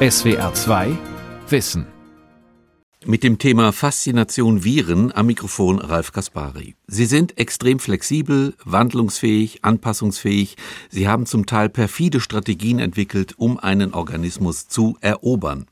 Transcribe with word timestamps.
SWR 0.00 0.54
2 0.54 0.96
Wissen. 1.48 1.84
Mit 3.04 3.24
dem 3.24 3.38
Thema 3.38 3.72
Faszination 3.72 4.62
Viren 4.62 5.10
am 5.10 5.26
Mikrofon 5.26 5.80
Ralf 5.80 6.12
Kaspari. 6.12 6.76
Sie 6.86 7.04
sind 7.04 7.36
extrem 7.36 7.80
flexibel, 7.80 8.54
wandlungsfähig, 8.64 9.64
anpassungsfähig. 9.64 10.54
Sie 10.88 11.08
haben 11.08 11.26
zum 11.26 11.46
Teil 11.46 11.68
perfide 11.68 12.20
Strategien 12.20 12.78
entwickelt, 12.78 13.34
um 13.38 13.58
einen 13.58 13.92
Organismus 13.92 14.68
zu 14.68 14.96
erobern. 15.00 15.66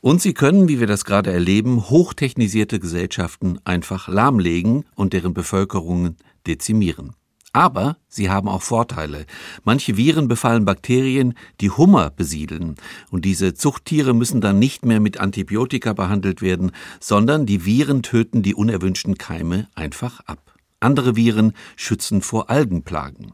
Und 0.00 0.22
sie 0.22 0.32
können, 0.32 0.68
wie 0.68 0.78
wir 0.78 0.86
das 0.86 1.04
gerade 1.04 1.32
erleben, 1.32 1.90
hochtechnisierte 1.90 2.78
Gesellschaften 2.78 3.58
einfach 3.64 4.06
lahmlegen 4.06 4.84
und 4.94 5.12
deren 5.12 5.34
Bevölkerungen 5.34 6.18
dezimieren. 6.46 7.16
Aber 7.56 7.96
sie 8.06 8.28
haben 8.28 8.50
auch 8.50 8.60
Vorteile. 8.60 9.24
Manche 9.64 9.96
Viren 9.96 10.28
befallen 10.28 10.66
Bakterien, 10.66 11.32
die 11.62 11.70
Hummer 11.70 12.10
besiedeln. 12.10 12.74
Und 13.10 13.24
diese 13.24 13.54
Zuchttiere 13.54 14.12
müssen 14.12 14.42
dann 14.42 14.58
nicht 14.58 14.84
mehr 14.84 15.00
mit 15.00 15.18
Antibiotika 15.18 15.94
behandelt 15.94 16.42
werden, 16.42 16.72
sondern 17.00 17.46
die 17.46 17.64
Viren 17.64 18.02
töten 18.02 18.42
die 18.42 18.54
unerwünschten 18.54 19.16
Keime 19.16 19.68
einfach 19.74 20.20
ab. 20.26 20.54
Andere 20.80 21.16
Viren 21.16 21.54
schützen 21.76 22.20
vor 22.20 22.50
Algenplagen. 22.50 23.32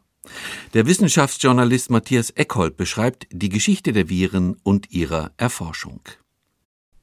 Der 0.72 0.86
Wissenschaftsjournalist 0.86 1.90
Matthias 1.90 2.30
Eckhold 2.30 2.76
beschreibt 2.76 3.26
die 3.32 3.48
Geschichte 3.48 3.92
der 3.92 4.08
Viren 4.08 4.54
und 4.62 4.92
ihrer 4.92 5.32
Erforschung. 5.36 6.00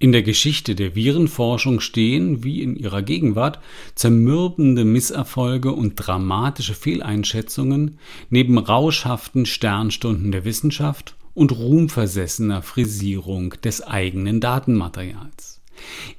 In 0.01 0.13
der 0.13 0.23
Geschichte 0.23 0.75
der 0.75 0.95
Virenforschung 0.95 1.81
stehen, 1.81 2.41
wie 2.41 2.61
in 2.61 2.77
ihrer 2.77 3.01
Gegenwart, 3.01 3.59
zermürbende 3.95 4.85
Misserfolge 4.85 5.73
und 5.73 5.95
dramatische 5.95 6.73
Fehleinschätzungen 6.73 7.97
neben 8.29 8.57
rauschhaften 8.57 9.45
Sternstunden 9.45 10.31
der 10.31 10.45
Wissenschaft 10.45 11.15
und 11.33 11.51
ruhmversessener 11.51 12.61
Frisierung 12.61 13.55
des 13.61 13.81
eigenen 13.81 14.39
Datenmaterials. 14.39 15.59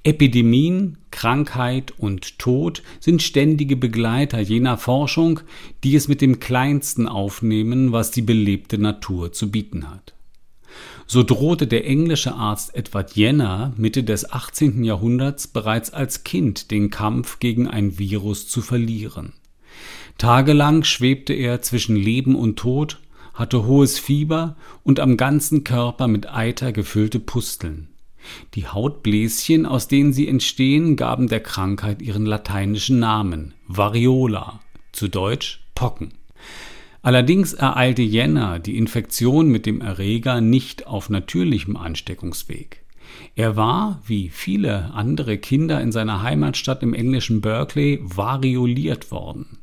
Epidemien, 0.05 0.99
Krankheit 1.11 1.95
und 1.97 2.39
Tod 2.39 2.83
sind 3.01 3.23
ständige 3.23 3.77
Begleiter 3.77 4.41
jener 4.41 4.77
Forschung, 4.77 5.41
die 5.85 5.97
es 5.97 6.07
mit 6.07 6.21
dem 6.21 6.39
Kleinsten 6.39 7.09
aufnehmen, 7.09 7.93
was 7.93 8.11
die 8.11 8.23
belebte 8.23 8.77
Natur 8.77 9.33
zu 9.33 9.51
bieten 9.51 9.89
hat. 9.91 10.13
So 11.13 11.25
drohte 11.25 11.67
der 11.67 11.89
englische 11.89 12.37
Arzt 12.37 12.73
Edward 12.77 13.17
Jenner 13.17 13.73
Mitte 13.77 14.05
des 14.05 14.31
18. 14.31 14.85
Jahrhunderts 14.85 15.49
bereits 15.49 15.93
als 15.93 16.23
Kind 16.23 16.71
den 16.71 16.91
Kampf 16.91 17.41
gegen 17.41 17.67
ein 17.67 17.99
Virus 17.99 18.47
zu 18.47 18.63
verlieren. 18.63 19.33
Tagelang 20.19 20.85
schwebte 20.85 21.33
er 21.33 21.63
zwischen 21.63 21.97
Leben 21.97 22.37
und 22.37 22.61
Tod, 22.61 23.01
hatte 23.35 23.67
hohes 23.67 23.99
Fieber 23.99 24.55
und 24.85 25.01
am 25.01 25.17
ganzen 25.17 25.65
Körper 25.65 26.07
mit 26.07 26.33
Eiter 26.33 26.71
gefüllte 26.71 27.19
Pusteln. 27.19 27.89
Die 28.55 28.69
Hautbläschen, 28.69 29.67
aus 29.67 29.89
denen 29.89 30.13
sie 30.13 30.29
entstehen, 30.29 30.95
gaben 30.95 31.27
der 31.27 31.41
Krankheit 31.41 32.03
ihren 32.03 32.25
lateinischen 32.25 33.01
Namen 33.01 33.55
Variola, 33.67 34.61
zu 34.93 35.09
Deutsch 35.09 35.65
Pocken. 35.75 36.20
Allerdings 37.03 37.55
ereilte 37.55 38.03
Jenner 38.03 38.59
die 38.59 38.77
Infektion 38.77 39.49
mit 39.49 39.65
dem 39.65 39.81
Erreger 39.81 40.41
nicht 40.41 40.87
auf 40.87 41.09
natürlichem 41.09 41.77
Ansteckungsweg. 41.77 42.83
Er 43.35 43.57
war, 43.57 44.03
wie 44.07 44.29
viele 44.29 44.93
andere 44.93 45.39
Kinder 45.39 45.81
in 45.81 45.93
seiner 45.93 46.23
Heimatstadt 46.23 46.83
im 46.83 46.95
englischen 46.95 47.41
Berkeley, 47.41 48.01
varioliert 48.03 49.11
worden. 49.11 49.59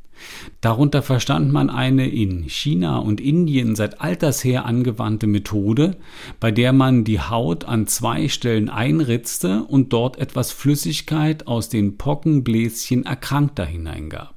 Darunter 0.61 1.03
verstand 1.03 1.51
man 1.51 1.69
eine 1.69 2.09
in 2.09 2.49
China 2.49 2.97
und 2.97 3.21
Indien 3.21 3.75
seit 3.75 4.01
alters 4.01 4.43
her 4.43 4.65
angewandte 4.65 5.27
Methode, 5.27 5.97
bei 6.39 6.51
der 6.51 6.73
man 6.73 7.03
die 7.03 7.19
Haut 7.19 7.65
an 7.65 7.85
zwei 7.85 8.27
Stellen 8.27 8.69
einritzte 8.69 9.63
und 9.63 9.93
dort 9.93 10.17
etwas 10.17 10.51
Flüssigkeit 10.51 11.45
aus 11.45 11.69
den 11.69 11.97
Pockenbläschen 11.97 13.05
Erkrankter 13.05 13.65
hineingab. 13.65 14.36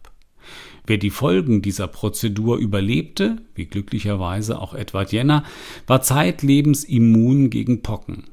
Wer 0.90 0.98
die 0.98 1.10
Folgen 1.10 1.62
dieser 1.62 1.86
Prozedur 1.86 2.56
überlebte, 2.58 3.36
wie 3.54 3.66
glücklicherweise 3.66 4.58
auch 4.58 4.74
Edward 4.74 5.12
Jenner, 5.12 5.44
war 5.86 6.02
zeitlebens 6.02 6.82
immun 6.82 7.48
gegen 7.48 7.82
Pocken. 7.82 8.24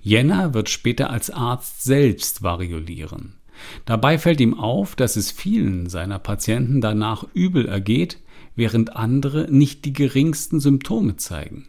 Jenner 0.00 0.54
wird 0.54 0.68
später 0.68 1.10
als 1.10 1.28
Arzt 1.28 1.82
selbst 1.82 2.44
variolieren. 2.44 3.34
Dabei 3.84 4.16
fällt 4.16 4.40
ihm 4.40 4.54
auf, 4.54 4.94
dass 4.94 5.16
es 5.16 5.32
vielen 5.32 5.88
seiner 5.88 6.20
Patienten 6.20 6.80
danach 6.80 7.24
übel 7.34 7.66
ergeht, 7.66 8.18
während 8.54 8.94
andere 8.94 9.48
nicht 9.50 9.84
die 9.84 9.92
geringsten 9.92 10.60
Symptome 10.60 11.16
zeigen. 11.16 11.66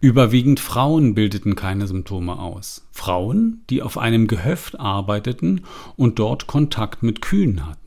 Überwiegend 0.00 0.60
Frauen 0.60 1.16
bildeten 1.16 1.56
keine 1.56 1.88
Symptome 1.88 2.38
aus. 2.38 2.86
Frauen, 2.92 3.62
die 3.70 3.82
auf 3.82 3.98
einem 3.98 4.28
Gehöft 4.28 4.78
arbeiteten 4.78 5.62
und 5.96 6.20
dort 6.20 6.46
Kontakt 6.46 7.02
mit 7.02 7.20
Kühen 7.22 7.66
hatten. 7.66 7.83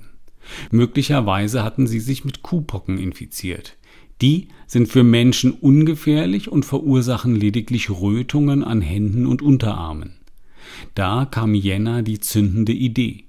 Möglicherweise 0.72 1.64
hatten 1.64 1.88
sie 1.88 2.00
sich 2.00 2.26
mit 2.26 2.42
Kuhpocken 2.42 2.98
infiziert. 2.98 3.78
Die 4.22 4.48
sind 4.66 4.88
für 4.88 5.04
Menschen 5.04 5.52
ungefährlich 5.52 6.50
und 6.50 6.66
verursachen 6.66 7.36
lediglich 7.36 7.90
Rötungen 7.90 8.64
an 8.64 8.82
Händen 8.82 9.26
und 9.28 9.42
Unterarmen. 9.42 10.18
Da 10.96 11.26
kam 11.26 11.54
Jenner 11.54 12.02
die 12.02 12.20
zündende 12.20 12.74
Idee. 12.74 13.27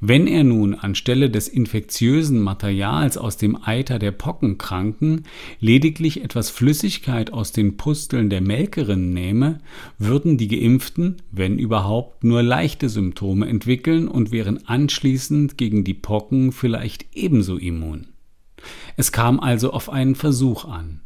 Wenn 0.00 0.26
er 0.26 0.44
nun 0.44 0.74
anstelle 0.74 1.30
des 1.30 1.48
infektiösen 1.48 2.40
Materials 2.40 3.16
aus 3.16 3.36
dem 3.36 3.56
Eiter 3.62 3.98
der 3.98 4.12
Pockenkranken 4.12 5.24
lediglich 5.58 6.22
etwas 6.24 6.50
Flüssigkeit 6.50 7.32
aus 7.32 7.52
den 7.52 7.76
Pusteln 7.76 8.30
der 8.30 8.40
Melkerin 8.40 9.12
nähme, 9.12 9.58
würden 9.98 10.38
die 10.38 10.48
Geimpften, 10.48 11.22
wenn 11.30 11.58
überhaupt, 11.58 12.24
nur 12.24 12.42
leichte 12.42 12.88
Symptome 12.88 13.46
entwickeln 13.46 14.08
und 14.08 14.32
wären 14.32 14.66
anschließend 14.66 15.58
gegen 15.58 15.84
die 15.84 15.94
Pocken 15.94 16.52
vielleicht 16.52 17.06
ebenso 17.14 17.56
immun. 17.56 18.08
Es 18.96 19.12
kam 19.12 19.40
also 19.40 19.72
auf 19.72 19.90
einen 19.90 20.14
Versuch 20.14 20.64
an. 20.64 21.00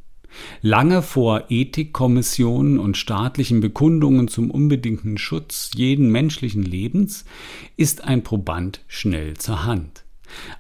Lange 0.63 1.03
vor 1.03 1.45
Ethikkommissionen 1.49 2.79
und 2.79 2.97
staatlichen 2.97 3.61
Bekundungen 3.61 4.29
zum 4.29 4.51
unbedingten 4.51 5.19
Schutz 5.19 5.71
jeden 5.75 6.11
menschlichen 6.11 6.63
Lebens 6.63 7.25
ist 7.77 8.05
ein 8.05 8.23
Proband 8.23 8.81
schnell 8.87 9.35
zur 9.35 9.65
Hand. 9.65 10.05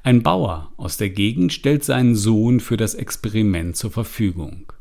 Ein 0.02 0.22
Bauer 0.22 0.72
aus 0.76 0.96
der 0.96 1.10
Gegend 1.10 1.52
stellt 1.52 1.84
seinen 1.84 2.14
Sohn 2.14 2.60
für 2.60 2.76
das 2.76 2.94
Experiment 2.94 3.76
zur 3.76 3.90
Verfügung. 3.90 4.72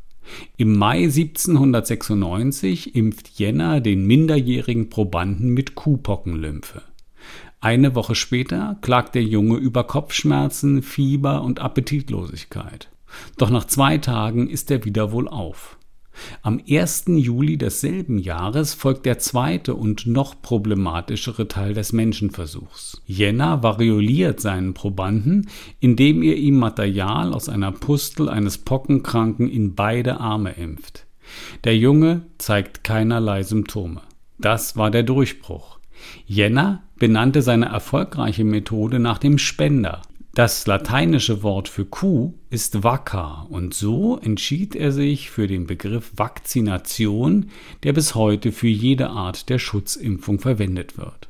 Im 0.56 0.76
Mai 0.76 1.04
1796 1.04 2.94
impft 2.94 3.28
Jenner 3.38 3.80
den 3.80 4.06
minderjährigen 4.06 4.88
Probanden 4.88 5.50
mit 5.50 5.74
Kuhpockenlymphe. 5.74 6.82
Eine 7.60 7.94
Woche 7.94 8.14
später 8.14 8.76
klagt 8.82 9.14
der 9.14 9.24
Junge 9.24 9.56
über 9.56 9.84
Kopfschmerzen, 9.84 10.82
Fieber 10.82 11.42
und 11.42 11.60
Appetitlosigkeit. 11.60 12.90
Doch 13.38 13.50
nach 13.50 13.64
zwei 13.64 13.98
Tagen 13.98 14.48
ist 14.48 14.70
er 14.70 14.84
wieder 14.84 15.12
wohlauf. 15.12 15.76
Am 16.42 16.60
1. 16.68 17.04
Juli 17.08 17.56
desselben 17.56 18.18
Jahres 18.18 18.74
folgt 18.74 19.06
der 19.06 19.18
zweite 19.18 19.74
und 19.74 20.06
noch 20.06 20.40
problematischere 20.40 21.48
Teil 21.48 21.74
des 21.74 21.92
Menschenversuchs. 21.92 23.02
Jenner 23.06 23.62
varioliert 23.62 24.40
seinen 24.40 24.74
Probanden, 24.74 25.48
indem 25.80 26.22
er 26.22 26.36
ihm 26.36 26.58
Material 26.58 27.32
aus 27.32 27.48
einer 27.48 27.72
Pustel 27.72 28.28
eines 28.28 28.58
Pockenkranken 28.58 29.48
in 29.48 29.74
beide 29.74 30.20
Arme 30.20 30.52
impft. 30.52 31.06
Der 31.64 31.76
Junge 31.76 32.22
zeigt 32.38 32.84
keinerlei 32.84 33.42
Symptome. 33.42 34.02
Das 34.38 34.76
war 34.76 34.90
der 34.90 35.02
Durchbruch. 35.02 35.78
Jenner 36.26 36.82
benannte 36.96 37.42
seine 37.42 37.66
erfolgreiche 37.66 38.44
Methode 38.44 38.98
nach 38.98 39.18
dem 39.18 39.38
Spender, 39.38 40.02
das 40.34 40.66
lateinische 40.66 41.42
Wort 41.42 41.68
für 41.68 41.84
Kuh 41.84 42.34
ist 42.50 42.82
vacca 42.82 43.46
und 43.48 43.72
so 43.72 44.18
entschied 44.18 44.74
er 44.74 44.90
sich 44.90 45.30
für 45.30 45.46
den 45.46 45.66
Begriff 45.66 46.10
Vakzination, 46.16 47.50
der 47.84 47.92
bis 47.92 48.16
heute 48.16 48.50
für 48.50 48.68
jede 48.68 49.10
Art 49.10 49.48
der 49.48 49.60
Schutzimpfung 49.60 50.40
verwendet 50.40 50.98
wird. 50.98 51.28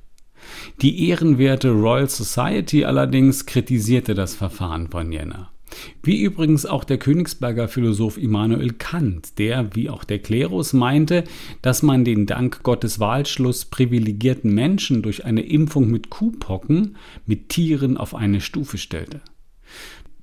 Die 0.80 1.08
ehrenwerte 1.08 1.70
Royal 1.70 2.08
Society 2.08 2.84
allerdings 2.84 3.46
kritisierte 3.46 4.14
das 4.14 4.34
Verfahren 4.34 4.88
von 4.88 5.12
Jenner. 5.12 5.53
Wie 6.02 6.22
übrigens 6.22 6.66
auch 6.66 6.84
der 6.84 6.98
Königsberger 6.98 7.68
Philosoph 7.68 8.18
Immanuel 8.18 8.72
Kant, 8.72 9.38
der, 9.38 9.74
wie 9.74 9.90
auch 9.90 10.04
der 10.04 10.18
Klerus, 10.18 10.72
meinte, 10.72 11.24
dass 11.62 11.82
man 11.82 12.04
den 12.04 12.26
dank 12.26 12.62
Gottes 12.62 13.00
Wahlschluss 13.00 13.64
privilegierten 13.64 14.52
Menschen 14.52 15.02
durch 15.02 15.24
eine 15.24 15.42
Impfung 15.42 15.90
mit 15.90 16.10
Kuhpocken 16.10 16.96
mit 17.26 17.48
Tieren 17.48 17.96
auf 17.96 18.14
eine 18.14 18.40
Stufe 18.40 18.78
stellte. 18.78 19.20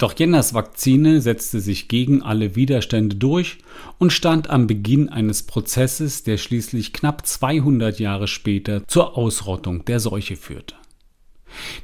Doch 0.01 0.17
Jenners 0.17 0.55
Vakzine 0.55 1.21
setzte 1.21 1.59
sich 1.59 1.87
gegen 1.87 2.23
alle 2.23 2.55
Widerstände 2.55 3.17
durch 3.17 3.59
und 3.99 4.11
stand 4.11 4.49
am 4.49 4.65
Beginn 4.65 5.09
eines 5.09 5.43
Prozesses, 5.43 6.23
der 6.23 6.37
schließlich 6.37 6.91
knapp 6.91 7.27
200 7.27 7.99
Jahre 7.99 8.27
später 8.27 8.81
zur 8.87 9.15
Ausrottung 9.15 9.85
der 9.85 9.99
Seuche 9.99 10.37
führte. 10.37 10.73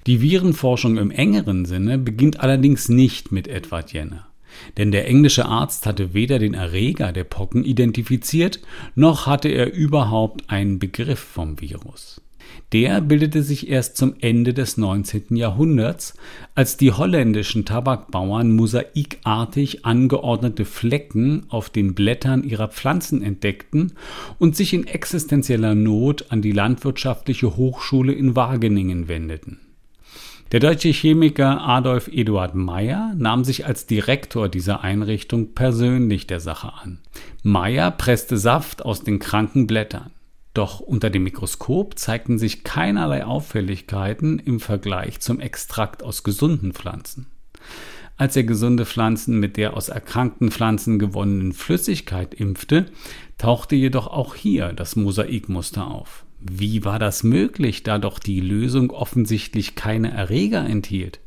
Die 0.06 0.22
Virenforschung 0.22 0.98
im 0.98 1.12
engeren 1.12 1.66
Sinne 1.66 1.98
beginnt 1.98 2.40
allerdings 2.40 2.90
nicht 2.90 3.31
mit 3.31 3.48
Edward 3.48 3.94
Jenner. 3.94 4.28
Denn 4.78 4.92
der 4.92 5.08
englische 5.08 5.46
Arzt 5.46 5.86
hatte 5.86 6.14
weder 6.14 6.40
den 6.40 6.54
Erreger 6.54 7.12
der 7.12 7.24
Pocken 7.24 7.64
identifiziert, 7.64 8.60
noch 8.96 9.28
hatte 9.28 9.50
er 9.50 9.74
überhaupt 9.74 10.50
einen 10.50 10.80
Begriff 10.80 11.19
vom 11.19 11.60
Virus. 11.62 12.22
Der 12.74 13.00
bildete 13.00 13.44
sich 13.44 13.70
erst 13.70 13.96
zum 13.96 14.16
Ende 14.20 14.54
des 14.54 14.76
19. 14.76 15.36
Jahrhunderts, 15.36 16.16
als 16.54 16.76
die 16.76 16.92
holländischen 16.92 17.64
Tabakbauern 17.64 18.52
mosaikartig 18.52 19.86
angeordnete 19.86 20.66
Flecken 20.66 21.46
auf 21.50 21.70
den 21.70 21.96
Blättern 21.96 22.44
ihrer 22.44 22.68
Pflanzen 22.68 23.22
entdeckten 23.22 23.94
und 24.38 24.56
sich 24.56 24.74
in 24.74 24.86
existenzieller 24.86 25.76
Not 25.76 26.26
an 26.30 26.42
die 26.42 26.52
Landwirtschaftliche 26.52 27.56
Hochschule 27.56 28.12
in 28.12 28.36
Wageningen 28.36 29.08
wendeten. 29.08 29.60
Der 30.54 30.62
deutsche 30.62 30.90
Chemiker 30.90 31.62
Adolf 31.62 32.08
Eduard 32.08 32.56
Meyer 32.56 33.14
nahm 33.18 33.44
sich 33.44 33.66
als 33.66 33.86
Direktor 33.86 34.48
dieser 34.48 34.82
Einrichtung 34.82 35.54
persönlich 35.54 36.26
der 36.26 36.40
Sache 36.40 36.72
an. 36.82 37.00
Meyer 37.44 37.92
presste 37.92 38.38
Saft 38.38 38.86
aus 38.86 39.04
den 39.04 39.20
kranken 39.20 39.68
Blättern. 39.68 40.12
Doch 40.57 40.80
unter 40.80 41.12
dem 41.12 41.21
Mikroskop 41.21 42.00
zeigten 42.00 42.39
sich 42.39 42.63
keinerlei 42.63 43.24
Auffälligkeiten 43.24 44.39
im 44.39 44.59
Vergleich 44.59 45.19
zum 45.19 45.39
Extrakt 45.39 46.01
aus 46.01 46.24
gesunden 46.24 46.74
Pflanzen. 46.74 47.27
Als 48.15 48.36
er 48.36 48.44
gesunde 48.44 48.88
Pflanzen 48.88 49.39
mit 49.39 49.56
der 49.56 49.77
aus 49.77 49.89
erkrankten 49.89 50.50
Pflanzen 50.50 50.98
gewonnenen 50.98 51.54
Flüssigkeit 51.54 52.33
impfte, 52.33 52.88
tauchte 53.38 53.75
jedoch 53.75 54.07
auch 54.07 54.33
hier 54.33 54.74
das 54.74 54.95
Mosaikmuster 54.95 55.86
auf. 55.86 56.25
Wie 56.39 56.83
war 56.83 56.98
das 56.98 57.21
möglich, 57.21 57.83
da 57.83 58.00
doch 58.00 58.18
die 58.18 58.39
Lösung 58.39 58.89
offensichtlich 58.89 59.75
keine 59.75 60.10
Erreger 60.10 60.65
enthielt? 60.65 61.19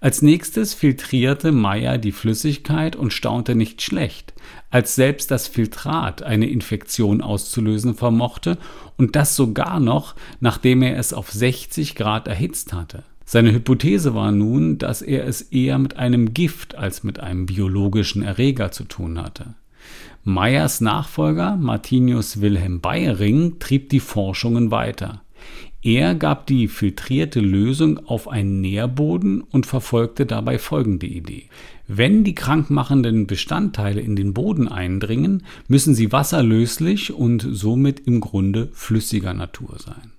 Als 0.00 0.20
nächstes 0.20 0.74
filtrierte 0.74 1.52
Meyer 1.52 1.96
die 1.96 2.12
Flüssigkeit 2.12 2.96
und 2.96 3.12
staunte 3.12 3.54
nicht 3.54 3.80
schlecht, 3.80 4.34
als 4.70 4.94
selbst 4.94 5.30
das 5.30 5.48
Filtrat 5.48 6.22
eine 6.22 6.48
Infektion 6.48 7.22
auszulösen 7.22 7.94
vermochte 7.94 8.58
und 8.98 9.16
das 9.16 9.36
sogar 9.36 9.80
noch, 9.80 10.14
nachdem 10.40 10.82
er 10.82 10.98
es 10.98 11.14
auf 11.14 11.30
60 11.30 11.94
Grad 11.94 12.28
erhitzt 12.28 12.74
hatte. 12.74 13.04
Seine 13.24 13.52
Hypothese 13.52 14.14
war 14.14 14.30
nun, 14.30 14.78
dass 14.78 15.02
er 15.02 15.26
es 15.26 15.42
eher 15.42 15.78
mit 15.78 15.96
einem 15.96 16.34
Gift 16.34 16.76
als 16.76 17.02
mit 17.02 17.18
einem 17.18 17.46
biologischen 17.46 18.22
Erreger 18.22 18.70
zu 18.70 18.84
tun 18.84 19.20
hatte. 19.20 19.54
Meyers 20.22 20.80
Nachfolger 20.80 21.56
Martinius 21.56 22.40
Wilhelm 22.40 22.80
Bayering 22.80 23.58
trieb 23.58 23.88
die 23.90 24.00
Forschungen 24.00 24.70
weiter. 24.70 25.22
Er 25.86 26.16
gab 26.16 26.48
die 26.48 26.66
filtrierte 26.66 27.38
Lösung 27.38 28.08
auf 28.08 28.26
einen 28.26 28.60
Nährboden 28.60 29.40
und 29.40 29.66
verfolgte 29.66 30.26
dabei 30.26 30.58
folgende 30.58 31.06
Idee. 31.06 31.44
Wenn 31.86 32.24
die 32.24 32.34
krankmachenden 32.34 33.28
Bestandteile 33.28 34.00
in 34.00 34.16
den 34.16 34.34
Boden 34.34 34.66
eindringen, 34.66 35.44
müssen 35.68 35.94
sie 35.94 36.10
wasserlöslich 36.10 37.12
und 37.12 37.46
somit 37.48 38.00
im 38.00 38.20
Grunde 38.20 38.68
flüssiger 38.72 39.32
Natur 39.32 39.76
sein. 39.78 40.10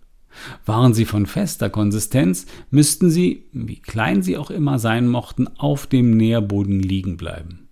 Waren 0.65 0.93
sie 0.93 1.03
von 1.03 1.25
fester 1.25 1.69
Konsistenz, 1.69 2.45
müssten 2.69 3.09
sie, 3.09 3.43
wie 3.51 3.81
klein 3.81 4.23
sie 4.23 4.37
auch 4.37 4.51
immer 4.51 4.79
sein 4.79 5.09
mochten, 5.09 5.49
auf 5.57 5.85
dem 5.85 6.15
Nährboden 6.15 6.79
liegen 6.79 7.17
bleiben. 7.17 7.67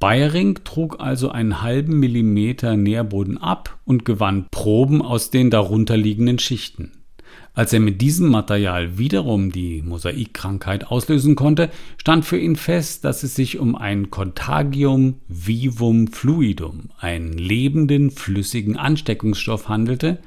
Bayering 0.00 0.58
trug 0.64 0.98
also 0.98 1.30
einen 1.30 1.62
halben 1.62 2.00
Millimeter 2.00 2.76
Nährboden 2.76 3.38
ab 3.38 3.78
und 3.84 4.04
gewann 4.04 4.46
Proben 4.50 5.02
aus 5.02 5.30
den 5.30 5.50
darunterliegenden 5.50 6.40
Schichten. 6.40 6.97
Als 7.54 7.72
er 7.72 7.80
mit 7.80 8.00
diesem 8.00 8.28
Material 8.28 8.98
wiederum 8.98 9.50
die 9.50 9.82
Mosaikkrankheit 9.82 10.86
auslösen 10.86 11.34
konnte, 11.34 11.70
stand 11.96 12.24
für 12.24 12.38
ihn 12.38 12.54
fest, 12.54 13.04
dass 13.04 13.24
es 13.24 13.34
sich 13.34 13.58
um 13.58 13.74
ein 13.74 14.10
Contagium 14.10 15.16
vivum 15.26 16.06
fluidum, 16.06 16.90
einen 16.98 17.32
lebenden 17.32 18.10
flüssigen 18.10 18.76
Ansteckungsstoff 18.76 19.68
handelte, 19.68 20.18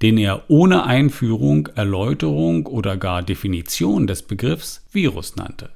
den 0.00 0.16
er 0.16 0.48
ohne 0.48 0.84
Einführung, 0.84 1.68
Erläuterung 1.74 2.66
oder 2.66 2.96
gar 2.96 3.22
Definition 3.22 4.06
des 4.06 4.22
Begriffs 4.22 4.86
Virus 4.90 5.36
nannte. 5.36 5.70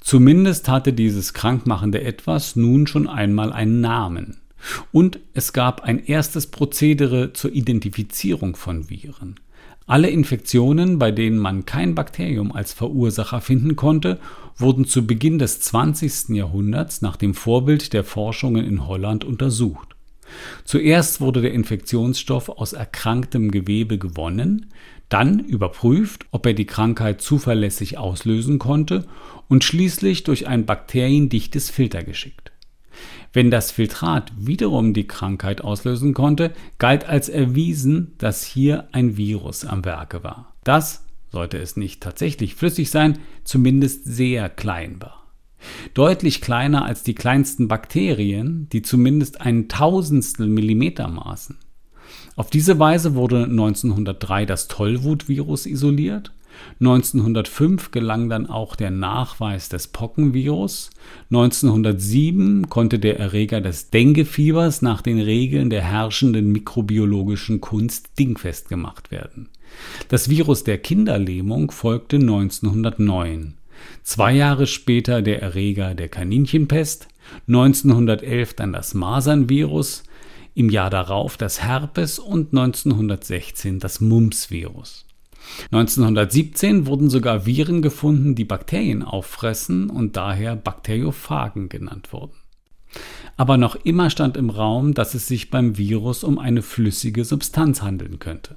Zumindest 0.00 0.68
hatte 0.68 0.92
dieses 0.92 1.34
krankmachende 1.34 2.00
Etwas 2.02 2.56
nun 2.56 2.86
schon 2.86 3.08
einmal 3.08 3.52
einen 3.52 3.80
Namen. 3.80 4.38
Und 4.92 5.20
es 5.34 5.52
gab 5.52 5.82
ein 5.82 6.04
erstes 6.04 6.46
Prozedere 6.46 7.32
zur 7.32 7.52
Identifizierung 7.52 8.56
von 8.56 8.88
Viren. 8.88 9.36
Alle 9.88 10.10
Infektionen, 10.10 10.98
bei 10.98 11.12
denen 11.12 11.38
man 11.38 11.64
kein 11.64 11.94
Bakterium 11.94 12.50
als 12.50 12.72
Verursacher 12.72 13.40
finden 13.40 13.76
konnte, 13.76 14.18
wurden 14.56 14.84
zu 14.84 15.06
Beginn 15.06 15.38
des 15.38 15.60
20. 15.60 16.30
Jahrhunderts 16.30 17.02
nach 17.02 17.14
dem 17.14 17.34
Vorbild 17.34 17.92
der 17.92 18.02
Forschungen 18.02 18.66
in 18.66 18.88
Holland 18.88 19.24
untersucht. 19.24 19.94
Zuerst 20.64 21.20
wurde 21.20 21.40
der 21.40 21.52
Infektionsstoff 21.52 22.48
aus 22.48 22.72
erkranktem 22.72 23.52
Gewebe 23.52 23.96
gewonnen, 23.96 24.72
dann 25.08 25.38
überprüft, 25.38 26.26
ob 26.32 26.46
er 26.46 26.54
die 26.54 26.66
Krankheit 26.66 27.20
zuverlässig 27.20 27.96
auslösen 27.96 28.58
konnte 28.58 29.06
und 29.46 29.62
schließlich 29.62 30.24
durch 30.24 30.48
ein 30.48 30.66
bakteriendichtes 30.66 31.70
Filter 31.70 32.02
geschickt. 32.02 32.50
Wenn 33.32 33.50
das 33.50 33.70
Filtrat 33.70 34.32
wiederum 34.38 34.94
die 34.94 35.06
Krankheit 35.06 35.62
auslösen 35.62 36.14
konnte, 36.14 36.52
galt 36.78 37.08
als 37.08 37.28
erwiesen, 37.28 38.14
dass 38.18 38.44
hier 38.44 38.88
ein 38.92 39.16
Virus 39.16 39.64
am 39.64 39.84
Werke 39.84 40.24
war. 40.24 40.54
Das, 40.64 41.04
sollte 41.30 41.58
es 41.58 41.76
nicht 41.76 42.02
tatsächlich 42.02 42.54
flüssig 42.54 42.90
sein, 42.90 43.18
zumindest 43.44 44.04
sehr 44.04 44.48
klein 44.48 44.96
war. 45.00 45.24
Deutlich 45.94 46.40
kleiner 46.40 46.84
als 46.84 47.02
die 47.02 47.14
kleinsten 47.14 47.68
Bakterien, 47.68 48.68
die 48.70 48.82
zumindest 48.82 49.40
ein 49.40 49.68
Tausendstel 49.68 50.46
Millimeter 50.46 51.08
maßen. 51.08 51.58
Auf 52.36 52.50
diese 52.50 52.78
Weise 52.78 53.14
wurde 53.14 53.44
1903 53.44 54.46
das 54.46 54.68
Tollwutvirus 54.68 55.66
isoliert 55.66 56.32
1905 56.80 57.90
gelang 57.90 58.28
dann 58.28 58.46
auch 58.46 58.76
der 58.76 58.90
Nachweis 58.90 59.68
des 59.68 59.88
Pockenvirus. 59.88 60.90
1907 61.30 62.68
konnte 62.68 62.98
der 62.98 63.18
Erreger 63.18 63.60
des 63.60 63.90
Denguefiebers 63.90 64.82
nach 64.82 65.00
den 65.00 65.20
Regeln 65.20 65.70
der 65.70 65.82
herrschenden 65.82 66.52
mikrobiologischen 66.52 67.60
Kunst 67.60 68.18
dingfest 68.18 68.68
gemacht 68.68 69.10
werden. 69.10 69.48
Das 70.08 70.28
Virus 70.28 70.64
der 70.64 70.78
Kinderlähmung 70.78 71.70
folgte 71.70 72.16
1909. 72.16 73.54
Zwei 74.02 74.32
Jahre 74.34 74.66
später 74.66 75.22
der 75.22 75.42
Erreger 75.42 75.94
der 75.94 76.08
Kaninchenpest, 76.08 77.08
1911 77.48 78.54
dann 78.54 78.72
das 78.72 78.94
Masernvirus, 78.94 80.04
im 80.54 80.70
Jahr 80.70 80.90
darauf 80.90 81.36
das 81.36 81.62
Herpes 81.62 82.18
und 82.18 82.52
1916 82.52 83.78
das 83.78 84.00
Mumps-Virus. 84.00 85.05
1917 85.72 86.86
wurden 86.86 87.10
sogar 87.10 87.46
Viren 87.46 87.82
gefunden, 87.82 88.34
die 88.34 88.44
Bakterien 88.44 89.02
auffressen 89.02 89.90
und 89.90 90.16
daher 90.16 90.56
Bakteriophagen 90.56 91.68
genannt 91.68 92.12
wurden. 92.12 92.34
Aber 93.36 93.56
noch 93.56 93.76
immer 93.76 94.10
stand 94.10 94.36
im 94.36 94.50
Raum, 94.50 94.94
dass 94.94 95.14
es 95.14 95.26
sich 95.28 95.50
beim 95.50 95.76
Virus 95.76 96.24
um 96.24 96.38
eine 96.38 96.62
flüssige 96.62 97.24
Substanz 97.24 97.82
handeln 97.82 98.18
könnte. 98.18 98.56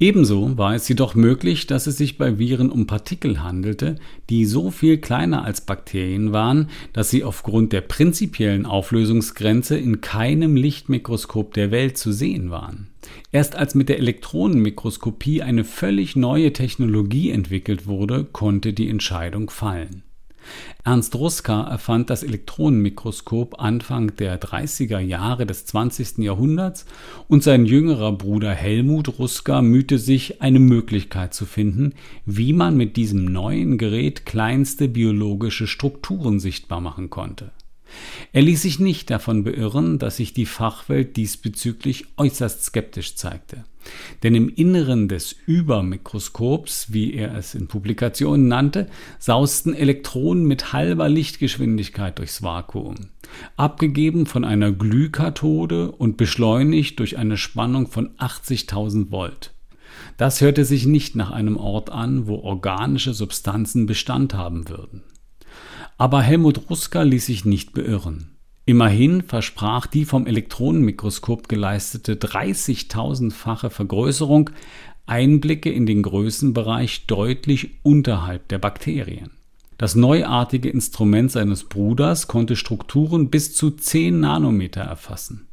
Ebenso 0.00 0.58
war 0.58 0.74
es 0.74 0.88
jedoch 0.88 1.14
möglich, 1.14 1.68
dass 1.68 1.86
es 1.86 1.96
sich 1.96 2.18
bei 2.18 2.38
Viren 2.38 2.70
um 2.70 2.88
Partikel 2.88 3.40
handelte, 3.42 3.96
die 4.30 4.46
so 4.46 4.72
viel 4.72 4.98
kleiner 4.98 5.44
als 5.44 5.60
Bakterien 5.60 6.32
waren, 6.32 6.70
dass 6.92 7.10
sie 7.10 7.22
aufgrund 7.22 7.72
der 7.72 7.82
prinzipiellen 7.82 8.66
Auflösungsgrenze 8.66 9.76
in 9.76 10.00
keinem 10.00 10.56
Lichtmikroskop 10.56 11.54
der 11.54 11.70
Welt 11.70 11.98
zu 11.98 12.10
sehen 12.10 12.50
waren. 12.50 12.88
Erst 13.32 13.56
als 13.56 13.74
mit 13.74 13.88
der 13.88 13.98
Elektronenmikroskopie 13.98 15.42
eine 15.42 15.64
völlig 15.64 16.16
neue 16.16 16.52
Technologie 16.52 17.30
entwickelt 17.30 17.86
wurde, 17.86 18.24
konnte 18.24 18.72
die 18.72 18.88
Entscheidung 18.88 19.50
fallen. 19.50 20.02
Ernst 20.84 21.14
Ruska 21.14 21.62
erfand 21.62 22.10
das 22.10 22.22
Elektronenmikroskop 22.24 23.60
Anfang 23.60 24.16
der 24.16 24.40
30er 24.40 24.98
Jahre 24.98 25.46
des 25.46 25.66
20. 25.66 26.18
Jahrhunderts 26.18 26.86
und 27.28 27.42
sein 27.42 27.66
jüngerer 27.66 28.12
Bruder 28.12 28.52
Helmut 28.52 29.18
Ruska 29.18 29.62
mühte 29.62 29.98
sich, 29.98 30.42
eine 30.42 30.58
Möglichkeit 30.58 31.34
zu 31.34 31.46
finden, 31.46 31.94
wie 32.26 32.52
man 32.52 32.76
mit 32.76 32.96
diesem 32.96 33.24
neuen 33.26 33.78
Gerät 33.78 34.26
kleinste 34.26 34.88
biologische 34.88 35.66
Strukturen 35.66 36.40
sichtbar 36.40 36.80
machen 36.80 37.10
konnte. 37.10 37.52
Er 38.32 38.42
ließ 38.42 38.62
sich 38.62 38.78
nicht 38.78 39.10
davon 39.10 39.44
beirren, 39.44 39.98
dass 39.98 40.16
sich 40.16 40.32
die 40.32 40.46
Fachwelt 40.46 41.16
diesbezüglich 41.16 42.06
äußerst 42.16 42.64
skeptisch 42.64 43.16
zeigte. 43.16 43.64
Denn 44.22 44.34
im 44.34 44.48
Inneren 44.48 45.08
des 45.08 45.34
Übermikroskops, 45.46 46.92
wie 46.92 47.14
er 47.14 47.34
es 47.34 47.54
in 47.54 47.66
Publikationen 47.66 48.48
nannte, 48.48 48.88
sausten 49.18 49.74
Elektronen 49.74 50.44
mit 50.46 50.72
halber 50.72 51.08
Lichtgeschwindigkeit 51.08 52.18
durchs 52.18 52.42
Vakuum, 52.42 52.94
abgegeben 53.56 54.26
von 54.26 54.44
einer 54.44 54.72
Glühkathode 54.72 55.90
und 55.90 56.16
beschleunigt 56.16 57.00
durch 57.00 57.18
eine 57.18 57.36
Spannung 57.36 57.88
von 57.88 58.10
80.000 58.18 59.10
Volt. 59.10 59.52
Das 60.16 60.40
hörte 60.40 60.64
sich 60.64 60.86
nicht 60.86 61.16
nach 61.16 61.30
einem 61.30 61.56
Ort 61.56 61.90
an, 61.90 62.26
wo 62.26 62.36
organische 62.36 63.14
Substanzen 63.14 63.86
Bestand 63.86 64.34
haben 64.34 64.68
würden. 64.68 65.02
Aber 66.02 66.20
Helmut 66.20 66.68
Ruska 66.68 67.02
ließ 67.02 67.26
sich 67.26 67.44
nicht 67.44 67.74
beirren. 67.74 68.32
Immerhin 68.66 69.22
versprach 69.22 69.86
die 69.86 70.04
vom 70.04 70.26
Elektronenmikroskop 70.26 71.48
geleistete 71.48 72.16
30.000-fache 72.16 73.70
Vergrößerung 73.70 74.50
Einblicke 75.06 75.70
in 75.70 75.86
den 75.86 76.02
Größenbereich 76.02 77.06
deutlich 77.06 77.78
unterhalb 77.84 78.48
der 78.48 78.58
Bakterien. 78.58 79.30
Das 79.78 79.94
neuartige 79.94 80.70
Instrument 80.70 81.30
seines 81.30 81.62
Bruders 81.62 82.26
konnte 82.26 82.56
Strukturen 82.56 83.30
bis 83.30 83.54
zu 83.54 83.70
10 83.70 84.18
Nanometer 84.18 84.80
erfassen. 84.80 85.46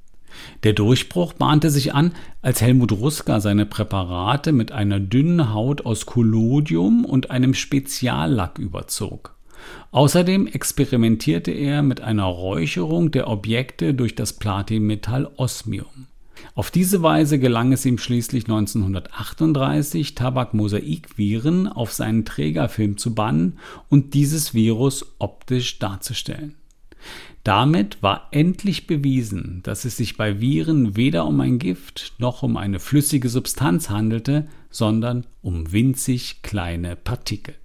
Der 0.63 0.73
Durchbruch 0.73 1.33
bahnte 1.33 1.69
sich 1.69 1.93
an, 1.93 2.13
als 2.41 2.59
Helmut 2.59 2.93
Ruska 2.93 3.39
seine 3.39 3.67
Präparate 3.67 4.51
mit 4.51 4.71
einer 4.71 4.99
dünnen 4.99 5.53
Haut 5.53 5.85
aus 5.85 6.07
Collodium 6.07 7.05
und 7.05 7.29
einem 7.29 7.53
Speziallack 7.53 8.57
überzog. 8.57 9.35
Außerdem 9.91 10.47
experimentierte 10.47 11.51
er 11.51 11.81
mit 11.81 12.01
einer 12.01 12.25
Räucherung 12.25 13.11
der 13.11 13.27
Objekte 13.27 13.93
durch 13.93 14.15
das 14.15 14.33
Platinmetall 14.33 15.29
Osmium. 15.37 16.07
Auf 16.55 16.71
diese 16.71 17.01
Weise 17.01 17.39
gelang 17.39 17.73
es 17.73 17.85
ihm 17.85 17.97
schließlich 17.97 18.45
1938, 18.45 20.15
Tabakmosaikviren 20.15 21.67
auf 21.67 21.93
seinen 21.93 22.25
Trägerfilm 22.25 22.97
zu 22.97 23.13
bannen 23.13 23.59
und 23.89 24.13
dieses 24.13 24.53
Virus 24.53 25.05
optisch 25.19 25.79
darzustellen. 25.79 26.55
Damit 27.43 28.03
war 28.03 28.27
endlich 28.31 28.87
bewiesen, 28.87 29.61
dass 29.63 29.85
es 29.85 29.97
sich 29.97 30.17
bei 30.17 30.41
Viren 30.41 30.97
weder 30.97 31.25
um 31.25 31.39
ein 31.39 31.57
Gift 31.57 32.13
noch 32.19 32.43
um 32.43 32.57
eine 32.57 32.79
flüssige 32.79 33.29
Substanz 33.29 33.89
handelte, 33.89 34.47
sondern 34.69 35.25
um 35.41 35.71
winzig 35.71 36.41
kleine 36.41 36.95
Partikel. 36.95 37.55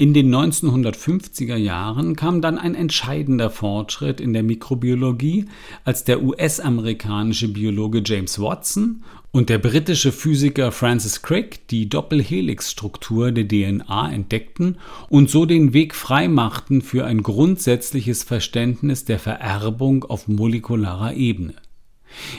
In 0.00 0.14
den 0.14 0.34
1950er 0.34 1.56
Jahren 1.56 2.16
kam 2.16 2.40
dann 2.40 2.56
ein 2.56 2.74
entscheidender 2.74 3.50
Fortschritt 3.50 4.18
in 4.18 4.32
der 4.32 4.42
Mikrobiologie, 4.42 5.44
als 5.84 6.04
der 6.04 6.22
US-amerikanische 6.22 7.48
Biologe 7.48 8.02
James 8.02 8.40
Watson 8.40 9.02
und 9.30 9.50
der 9.50 9.58
britische 9.58 10.10
Physiker 10.10 10.72
Francis 10.72 11.20
Crick 11.20 11.68
die 11.68 11.90
Doppelhelixstruktur 11.90 13.30
der 13.30 13.46
DNA 13.46 14.10
entdeckten 14.10 14.78
und 15.10 15.28
so 15.28 15.44
den 15.44 15.74
Weg 15.74 15.94
freimachten 15.94 16.80
für 16.80 17.04
ein 17.04 17.22
grundsätzliches 17.22 18.22
Verständnis 18.22 19.04
der 19.04 19.18
Vererbung 19.18 20.04
auf 20.04 20.28
molekularer 20.28 21.12
Ebene. 21.12 21.52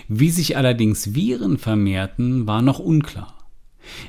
Wie 0.08 0.32
sich 0.32 0.58
allerdings 0.58 1.14
Viren 1.14 1.60
vermehrten, 1.60 2.48
war 2.48 2.64
noch 2.64 2.80
unklar. 2.80 3.41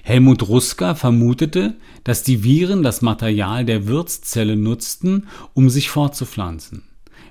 Helmut 0.02 0.48
Ruska 0.48 0.94
vermutete, 0.94 1.74
dass 2.04 2.22
die 2.22 2.44
Viren 2.44 2.82
das 2.82 3.02
Material 3.02 3.64
der 3.64 3.86
Wirtszelle 3.86 4.56
nutzten, 4.56 5.28
um 5.54 5.70
sich 5.70 5.90
fortzupflanzen. 5.90 6.84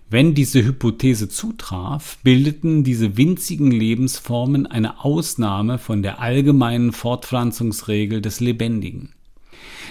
Wenn 0.09 0.33
diese 0.33 0.63
Hypothese 0.63 1.29
zutraf, 1.29 2.17
bildeten 2.21 2.83
diese 2.83 3.15
winzigen 3.15 3.71
Lebensformen 3.71 4.67
eine 4.67 5.05
Ausnahme 5.05 5.77
von 5.77 6.01
der 6.03 6.19
allgemeinen 6.19 6.91
Fortpflanzungsregel 6.91 8.21
des 8.21 8.41
Lebendigen. 8.41 9.13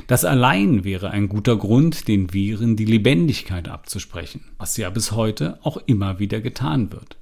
Das 0.06 0.24
allein 0.24 0.84
wäre 0.84 1.10
ein 1.10 1.28
guter 1.28 1.56
Grund, 1.56 2.06
den 2.08 2.32
Viren 2.32 2.76
die 2.76 2.84
Lebendigkeit 2.84 3.68
abzusprechen, 3.68 4.42
was 4.58 4.76
ja 4.76 4.90
bis 4.90 5.12
heute 5.12 5.58
auch 5.62 5.78
immer 5.86 6.18
wieder 6.18 6.40
getan 6.40 6.92
wird. 6.92 7.16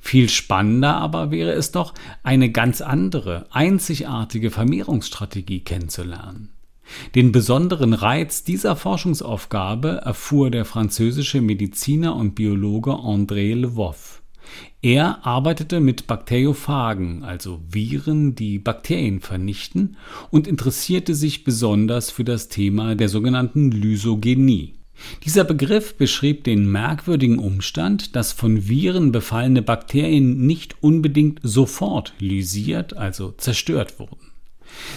Viel 0.00 0.28
spannender 0.28 0.96
aber 0.96 1.30
wäre 1.30 1.52
es 1.52 1.72
doch, 1.72 1.94
eine 2.22 2.50
ganz 2.50 2.80
andere, 2.80 3.46
einzigartige 3.50 4.50
Vermehrungsstrategie 4.50 5.60
kennenzulernen. 5.60 6.50
Den 7.14 7.32
besonderen 7.32 7.94
Reiz 7.94 8.44
dieser 8.44 8.76
Forschungsaufgabe 8.76 10.02
erfuhr 10.04 10.50
der 10.50 10.64
französische 10.64 11.40
Mediziner 11.40 12.14
und 12.14 12.34
Biologe 12.34 12.92
André 12.92 13.54
Leboeuf. 13.54 14.22
Er 14.82 15.24
arbeitete 15.24 15.80
mit 15.80 16.06
Bakteriophagen, 16.06 17.24
also 17.24 17.60
Viren, 17.70 18.34
die 18.34 18.58
Bakterien 18.58 19.20
vernichten, 19.20 19.96
und 20.30 20.46
interessierte 20.46 21.14
sich 21.14 21.44
besonders 21.44 22.10
für 22.10 22.24
das 22.24 22.48
Thema 22.48 22.94
der 22.94 23.08
sogenannten 23.08 23.70
Lysogenie. 23.70 24.74
Dieser 25.24 25.44
Begriff 25.44 25.94
beschrieb 25.94 26.44
den 26.44 26.70
merkwürdigen 26.70 27.38
Umstand, 27.38 28.14
dass 28.16 28.32
von 28.32 28.68
Viren 28.68 29.12
befallene 29.12 29.62
Bakterien 29.62 30.46
nicht 30.46 30.76
unbedingt 30.82 31.40
sofort 31.42 32.14
lysiert, 32.18 32.96
also 32.96 33.32
zerstört 33.36 33.98
wurden. 33.98 34.30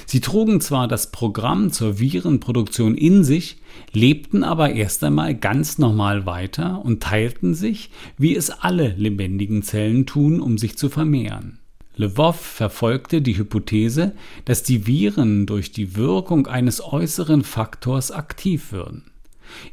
Sie 0.06 0.22
trugen 0.22 0.62
zwar 0.62 0.88
das 0.88 1.12
Programm 1.12 1.72
zur 1.72 2.00
Virenproduktion 2.00 2.96
in 2.96 3.24
sich, 3.24 3.58
lebten 3.92 4.44
aber 4.44 4.72
erst 4.74 5.04
einmal 5.04 5.36
ganz 5.36 5.78
normal 5.78 6.26
weiter 6.26 6.84
und 6.84 7.04
teilten 7.04 7.54
sich, 7.54 7.92
wie 8.18 8.36
es 8.36 8.50
alle 8.50 8.90
lebendigen 8.98 9.64
Zellen 9.64 10.06
tun, 10.06 10.42
um 10.42 10.58
sich 10.58 10.78
zu 10.78 10.90
vermehren. 10.90 11.60
Lvov 11.96 12.40
verfolgte 12.40 13.22
die 13.22 13.38
Hypothese, 13.38 14.14
dass 14.46 14.62
die 14.62 14.86
Viren 14.86 15.48
durch 15.48 15.72
die 15.72 15.96
Wirkung 15.96 16.46
eines 16.46 16.84
äußeren 16.84 17.44
Faktors 17.44 18.12
aktiv 18.12 18.72
würden. 18.72 19.04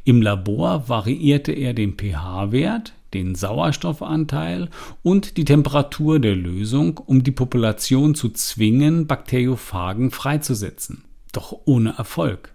Im 0.04 0.22
Labor 0.22 0.88
variierte 0.88 1.52
er 1.52 1.74
den 1.74 1.96
pH-Wert, 1.96 2.92
den 3.12 3.34
Sauerstoffanteil 3.34 4.68
und 5.02 5.36
die 5.36 5.44
Temperatur 5.44 6.18
der 6.18 6.36
Lösung, 6.36 6.98
um 6.98 7.22
die 7.22 7.30
Population 7.30 8.14
zu 8.14 8.30
zwingen, 8.30 9.06
Bakteriophagen 9.06 10.10
freizusetzen. 10.10 11.04
Doch 11.32 11.56
ohne 11.64 11.94
Erfolg. 11.96 12.52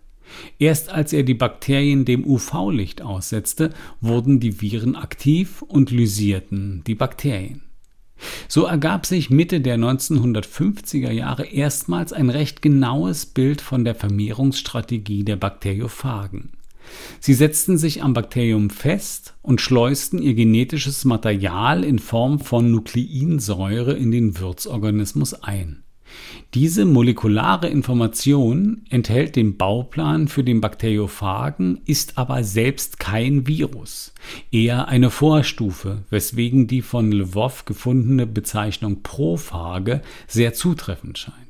Erst 0.60 0.90
als 0.90 1.12
er 1.14 1.24
die 1.24 1.34
Bakterien 1.34 2.06
dem 2.06 2.26
UV-Licht 2.26 3.02
aussetzte, 3.02 3.72
wurden 4.00 4.40
die 4.40 4.62
Viren 4.62 4.96
aktiv 4.96 5.62
und 5.64 5.92
lysierten 5.92 6.84
die 6.86 6.96
Bakterien. 6.96 7.64
So 8.48 8.66
ergab 8.66 9.06
sich 9.06 9.30
Mitte 9.30 9.62
der 9.62 9.78
1950er 9.78 11.12
Jahre 11.12 11.46
erstmals 11.46 12.12
ein 12.12 12.30
recht 12.30 12.62
genaues 12.62 13.26
Bild 13.26 13.62
von 13.62 13.86
der 13.86 13.96
Vermehrungsstrategie 13.96 15.24
der 15.24 15.38
Bakteriophagen. 15.38 16.52
Sie 17.19 17.34
setzten 17.34 17.77
sich 17.77 18.03
am 18.03 18.13
Bakterium 18.13 18.69
fest 18.69 19.36
und 19.41 19.62
schleusten 19.62 20.22
ihr 20.22 20.34
genetisches 20.34 21.05
Material 21.05 21.84
in 21.84 22.00
Form 22.00 22.39
von 22.39 22.72
Nukleinsäure 22.72 23.93
in 23.93 24.12
den 24.12 24.39
Wirtsorganismus 24.39 25.34
ein. 25.34 25.84
Diese 26.53 26.86
molekulare 26.86 27.67
Information 27.67 28.84
enthält 28.89 29.36
den 29.36 29.58
Bauplan 29.58 30.27
für 30.27 30.43
den 30.43 30.62
Bakteriophagen, 30.62 31.81
ist 31.86 32.17
aber 32.17 32.43
selbst 32.43 33.00
kein 33.00 33.46
Virus, 33.46 34.13
eher 34.51 34.88
eine 34.88 35.12
Vorstufe, 35.12 36.03
weswegen 36.10 36.67
die 36.67 36.81
von 36.81 37.12
Lvov 37.12 37.65
gefundene 37.65 38.25
Bezeichnung 38.25 39.03
Prophage 39.03 40.01
sehr 40.27 40.53
zutreffend 40.53 41.19
scheint. 41.19 41.49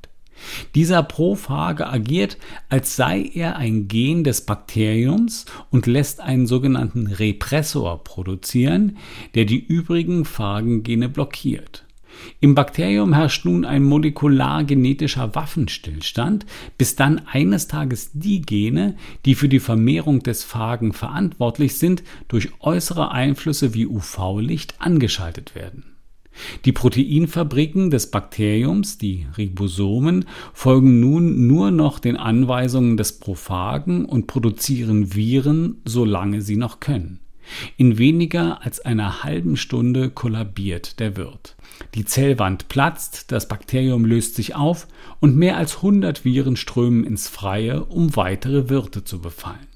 Dieser 0.76 1.04
Prophage 1.04 1.88
agiert, 1.88 2.38
als 2.70 2.96
sei 2.96 3.30
er 3.34 3.58
ein 3.58 3.88
Gen 3.88 4.24
des 4.24 4.42
Bakteriums 4.42 5.46
und 5.70 5.88
lässt 5.88 6.20
einen 6.22 6.48
sogenannten 6.48 7.08
Repressor 7.08 8.04
produzieren, 8.04 8.98
der 9.36 9.46
die 9.46 9.60
übrigen 9.60 10.26
Phagengene 10.26 11.10
blockiert. 11.10 11.86
Im 12.40 12.56
Bakterium 12.56 13.14
herrscht 13.14 13.46
nun 13.46 13.66
ein 13.66 13.84
molekulargenetischer 13.84 15.36
Waffenstillstand, 15.36 16.46
bis 16.78 16.96
dann 16.96 17.22
eines 17.28 17.68
Tages 17.68 18.12
die 18.14 18.42
Gene, 18.42 18.96
die 19.26 19.36
für 19.36 19.50
die 19.50 19.60
Vermehrung 19.60 20.22
des 20.22 20.44
Phagen 20.44 20.94
verantwortlich 20.94 21.78
sind, 21.78 22.04
durch 22.28 22.50
äußere 22.60 23.12
Einflüsse 23.12 23.74
wie 23.74 23.88
UV-Licht 23.88 24.76
angeschaltet 24.80 25.56
werden. 25.56 25.99
Die 26.66 26.72
Proteinfabriken 26.72 27.90
des 27.90 28.12
Bakteriums, 28.12 28.98
die 28.98 29.28
Ribosomen, 29.38 30.26
folgen 30.54 31.00
nun 31.00 31.48
nur 31.48 31.72
noch 31.72 32.00
den 32.00 32.18
Anweisungen 32.18 32.98
des 32.98 33.20
Prophagen 33.20 34.06
und 34.06 34.28
produzieren 34.28 35.14
Viren, 35.16 35.78
solange 35.86 36.42
sie 36.42 36.58
noch 36.58 36.80
können. 36.80 37.20
In 37.78 37.98
weniger 37.98 38.64
als 38.64 38.80
einer 38.80 39.24
halben 39.24 39.58
Stunde 39.58 40.10
kollabiert 40.10 41.00
der 41.00 41.18
Wirt. 41.18 41.56
Die 41.96 42.06
Zellwand 42.06 42.68
platzt, 42.68 43.32
das 43.32 43.48
Bakterium 43.48 44.06
löst 44.06 44.36
sich 44.36 44.56
auf 44.56 44.88
und 45.20 45.36
mehr 45.36 45.58
als 45.58 45.78
100 45.78 46.26
Viren 46.26 46.56
strömen 46.56 47.04
ins 47.04 47.28
Freie, 47.28 47.86
um 47.86 48.16
weitere 48.16 48.70
Wirte 48.70 49.04
zu 49.04 49.20
befallen. 49.20 49.68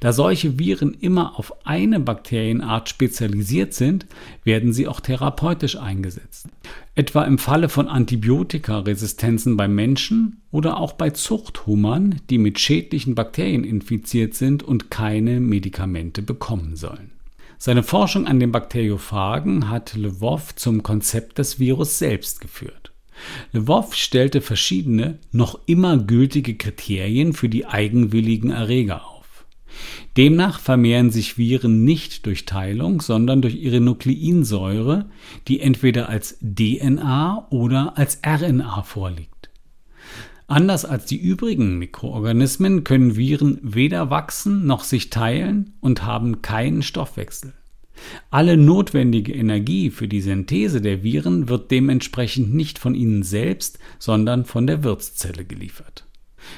Da 0.00 0.12
solche 0.12 0.58
Viren 0.58 0.94
immer 0.94 1.38
auf 1.38 1.66
eine 1.66 2.00
Bakterienart 2.00 2.88
spezialisiert 2.88 3.74
sind, 3.74 4.06
werden 4.44 4.72
sie 4.72 4.88
auch 4.88 5.00
therapeutisch 5.00 5.76
eingesetzt. 5.76 6.48
Etwa 6.94 7.24
im 7.24 7.38
Falle 7.38 7.68
von 7.68 7.88
Antibiotikaresistenzen 7.88 9.56
bei 9.56 9.68
Menschen 9.68 10.42
oder 10.50 10.78
auch 10.78 10.92
bei 10.92 11.10
Zuchthummern, 11.10 12.20
die 12.30 12.38
mit 12.38 12.60
schädlichen 12.60 13.14
Bakterien 13.14 13.64
infiziert 13.64 14.34
sind 14.34 14.62
und 14.62 14.90
keine 14.90 15.40
Medikamente 15.40 16.22
bekommen 16.22 16.76
sollen. 16.76 17.10
Seine 17.58 17.82
Forschung 17.82 18.26
an 18.26 18.40
den 18.40 18.52
Bakteriophagen 18.52 19.70
hat 19.70 19.94
Lvov 19.96 20.54
zum 20.54 20.82
Konzept 20.82 21.38
des 21.38 21.58
Virus 21.58 21.98
selbst 21.98 22.40
geführt. 22.40 22.92
Lvov 23.52 23.94
stellte 23.94 24.40
verschiedene, 24.40 25.18
noch 25.32 25.60
immer 25.66 25.96
gültige 25.96 26.56
Kriterien 26.56 27.32
für 27.32 27.48
die 27.48 27.66
eigenwilligen 27.66 28.50
Erreger 28.50 29.06
auf. 29.06 29.13
Demnach 30.16 30.60
vermehren 30.60 31.10
sich 31.10 31.38
Viren 31.38 31.82
nicht 31.82 32.26
durch 32.26 32.46
Teilung, 32.46 33.00
sondern 33.00 33.42
durch 33.42 33.56
ihre 33.56 33.80
Nukleinsäure, 33.80 35.06
die 35.48 35.60
entweder 35.60 36.08
als 36.08 36.38
DNA 36.40 37.48
oder 37.50 37.98
als 37.98 38.20
RNA 38.24 38.82
vorliegt. 38.82 39.50
Anders 40.46 40.84
als 40.84 41.06
die 41.06 41.16
übrigen 41.16 41.78
Mikroorganismen 41.78 42.84
können 42.84 43.16
Viren 43.16 43.58
weder 43.62 44.10
wachsen 44.10 44.66
noch 44.66 44.84
sich 44.84 45.10
teilen 45.10 45.72
und 45.80 46.04
haben 46.04 46.42
keinen 46.42 46.82
Stoffwechsel. 46.82 47.54
Alle 48.30 48.56
notwendige 48.56 49.32
Energie 49.32 49.90
für 49.90 50.06
die 50.06 50.20
Synthese 50.20 50.80
der 50.80 51.02
Viren 51.02 51.48
wird 51.48 51.70
dementsprechend 51.70 52.54
nicht 52.54 52.78
von 52.78 52.94
ihnen 52.94 53.22
selbst, 53.22 53.78
sondern 53.98 54.44
von 54.44 54.66
der 54.66 54.84
Wirtszelle 54.84 55.44
geliefert. 55.44 56.06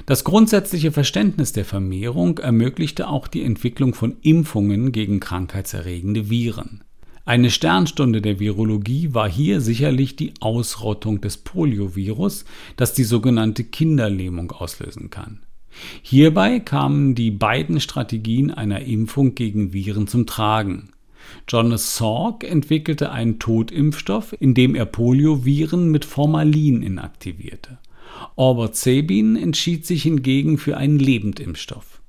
Das 0.06 0.24
grundsätzliche 0.24 0.92
Verständnis 0.92 1.52
der 1.52 1.64
Vermehrung 1.64 2.38
ermöglichte 2.38 3.08
auch 3.08 3.28
die 3.28 3.42
Entwicklung 3.42 3.94
von 3.94 4.16
Impfungen 4.22 4.92
gegen 4.92 5.20
krankheitserregende 5.20 6.30
Viren. 6.30 6.82
Eine 7.24 7.50
Sternstunde 7.50 8.22
der 8.22 8.38
Virologie 8.38 9.12
war 9.12 9.28
hier 9.28 9.60
sicherlich 9.60 10.14
die 10.14 10.34
Ausrottung 10.38 11.20
des 11.20 11.38
Poliovirus, 11.38 12.44
das 12.76 12.94
die 12.94 13.02
sogenannte 13.02 13.64
Kinderlähmung 13.64 14.52
auslösen 14.52 15.10
kann. 15.10 15.40
Hierbei 16.02 16.60
kamen 16.60 17.16
die 17.16 17.32
beiden 17.32 17.80
Strategien 17.80 18.52
einer 18.52 18.82
Impfung 18.82 19.34
gegen 19.34 19.72
Viren 19.72 20.06
zum 20.06 20.26
Tragen. 20.26 20.90
Jonas 21.48 21.96
Salk 21.96 22.44
entwickelte 22.44 23.10
einen 23.10 23.40
Totimpfstoff, 23.40 24.34
indem 24.38 24.74
er 24.74 24.86
Polioviren 24.86 25.90
mit 25.90 26.04
Formalin 26.04 26.82
inaktivierte. 26.82 27.78
Albert 28.36 28.76
Sabin 28.76 29.36
entschied 29.36 29.86
sich 29.86 30.02
hingegen 30.02 30.58
für 30.58 30.76
einen 30.76 30.98
Lebendimpfstoff. 30.98 32.00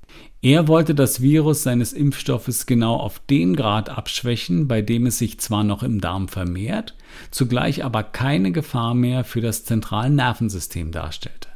Er 0.41 0.67
wollte 0.67 0.93
das 0.93 1.21
Virus 1.21 1.63
seines 1.63 1.93
Impfstoffes 1.93 2.67
genau 2.67 2.95
auf 2.97 3.19
den 3.19 3.55
Grad 3.55 3.89
abschwächen, 3.89 4.67
bei 4.67 4.81
dem 4.81 5.07
es 5.07 5.17
sich 5.17 5.39
zwar 5.39 5.63
noch 5.63 5.81
im 5.81 5.99
Darm 5.99 6.27
vermehrt, 6.27 6.95
zugleich 7.31 7.83
aber 7.83 8.03
keine 8.03 8.51
Gefahr 8.51 8.93
mehr 8.93 9.23
für 9.23 9.41
das 9.41 9.65
zentrale 9.65 10.11
Nervensystem 10.11 10.91
darstellte. 10.91 11.49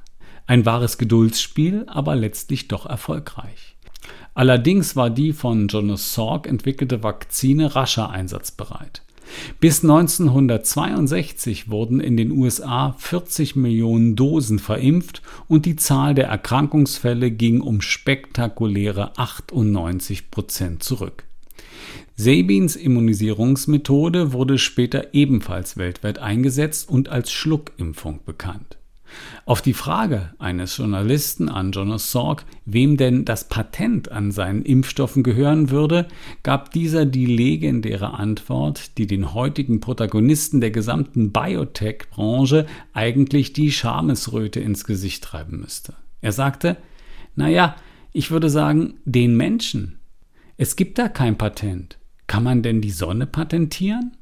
Ein 0.48 0.65
wahres 0.65 0.98
Geduldsspiel, 0.98 1.86
aber 1.88 2.15
letztlich 2.15 2.67
doch 2.67 2.88
erfolgreich. 2.88 3.77
Allerdings 4.33 4.95
war 4.95 5.10
die 5.10 5.31
von 5.31 5.67
Jonas 5.67 6.13
Salk 6.15 6.48
entwickelte 6.48 7.03
Vakzine 7.03 7.75
rascher 7.75 8.10
einsatzbereit. 8.10 9.03
Bis 9.59 9.83
1962 9.83 11.69
wurden 11.69 12.00
in 12.00 12.17
den 12.17 12.31
USA 12.31 12.95
40 12.97 13.55
Millionen 13.55 14.15
Dosen 14.15 14.59
verimpft 14.59 15.21
und 15.47 15.65
die 15.65 15.75
Zahl 15.75 16.15
der 16.15 16.27
Erkrankungsfälle 16.27 17.31
ging 17.31 17.61
um 17.61 17.81
spektakuläre 17.81 19.17
98 19.17 20.31
Prozent 20.31 20.83
zurück. 20.83 21.23
Sabins 22.15 22.75
Immunisierungsmethode 22.75 24.33
wurde 24.33 24.57
später 24.57 25.13
ebenfalls 25.13 25.77
weltweit 25.77 26.19
eingesetzt 26.19 26.89
und 26.89 27.09
als 27.09 27.31
Schluckimpfung 27.31 28.19
bekannt. 28.25 28.77
Auf 29.46 29.62
die 29.62 29.74
Frage 29.74 30.34
eines 30.39 30.77
Journalisten 30.77 31.50
an 31.50 31.72
Jonas 31.72 32.12
Salk, 32.12 32.46
wem 32.65 32.98
denn 32.98 33.25
das 33.25 33.48
Patent 33.48 34.12
an 34.12 34.32
seinen 34.32 34.62
Impfstoffen 34.62 35.24
gehören 35.24 35.70
würde, 35.70 36.08
gab 36.44 36.72
dieser 36.72 37.06
die 37.06 37.25
legendäre 37.25 38.13
Antwort, 38.13 38.98
die 38.98 39.08
den 39.08 39.34
heutigen 39.34 39.80
Protagonisten 39.80 40.62
der 40.62 40.72
gesamten 40.72 41.32
Biotech-Branche 41.32 42.68
eigentlich 42.94 43.53
die 43.53 43.72
Schamesröte 43.72 44.60
ins 44.60 44.84
Gesicht 44.84 45.24
treiben 45.24 45.60
müsste. 45.60 45.94
Er 46.22 46.32
sagte, 46.32 46.77
naja, 47.36 47.75
ich 48.13 48.32
würde 48.32 48.50
sagen, 48.50 48.96
den 49.06 49.36
Menschen. 49.36 50.00
Es 50.58 50.75
gibt 50.75 51.00
da 51.00 51.08
kein 51.08 51.38
Patent. 51.38 51.98
Kann 52.27 52.44
man 52.44 52.62
denn 52.62 52.82
die 52.82 52.91
Sonne 52.91 53.25
patentieren? 53.25 54.15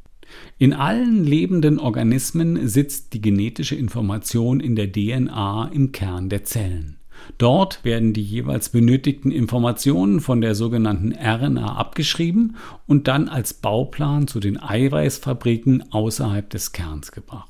In 0.58 0.74
allen 0.74 1.24
lebenden 1.24 1.80
Organismen 1.80 2.68
sitzt 2.68 3.14
die 3.14 3.22
genetische 3.22 3.76
Information 3.76 4.60
in 4.60 4.76
der 4.76 4.92
DNA 4.92 5.72
im 5.74 5.92
Kern 5.92 6.30
der 6.30 6.44
Zellen. 6.44 6.98
Dort 7.38 7.84
werden 7.84 8.14
die 8.14 8.24
jeweils 8.24 8.70
benötigten 8.70 9.32
Informationen 9.32 10.20
von 10.20 10.42
der 10.42 10.56
sogenannten 10.56 11.14
RNA 11.14 11.76
abgeschrieben 11.76 12.56
und 12.88 13.08
dann 13.08 13.30
als 13.30 13.54
Bauplan 13.54 14.28
zu 14.28 14.40
den 14.40 14.62
Eiweißfabriken 14.62 15.92
außerhalb 15.92 16.50
des 16.50 16.72
Kerns 16.72 17.12
gebracht. 17.12 17.50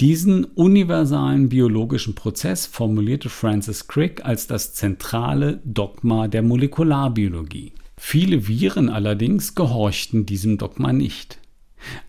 Diesen 0.00 0.44
universalen 0.44 1.48
biologischen 1.48 2.14
Prozess 2.14 2.66
formulierte 2.66 3.28
Francis 3.28 3.88
Crick 3.88 4.24
als 4.24 4.46
das 4.46 4.74
zentrale 4.74 5.60
Dogma 5.64 6.28
der 6.28 6.42
Molekularbiologie. 6.42 7.72
Viele 7.96 8.46
Viren 8.46 8.90
allerdings 8.90 9.54
gehorchten 9.54 10.26
diesem 10.26 10.58
Dogma 10.58 10.92
nicht. 10.92 11.38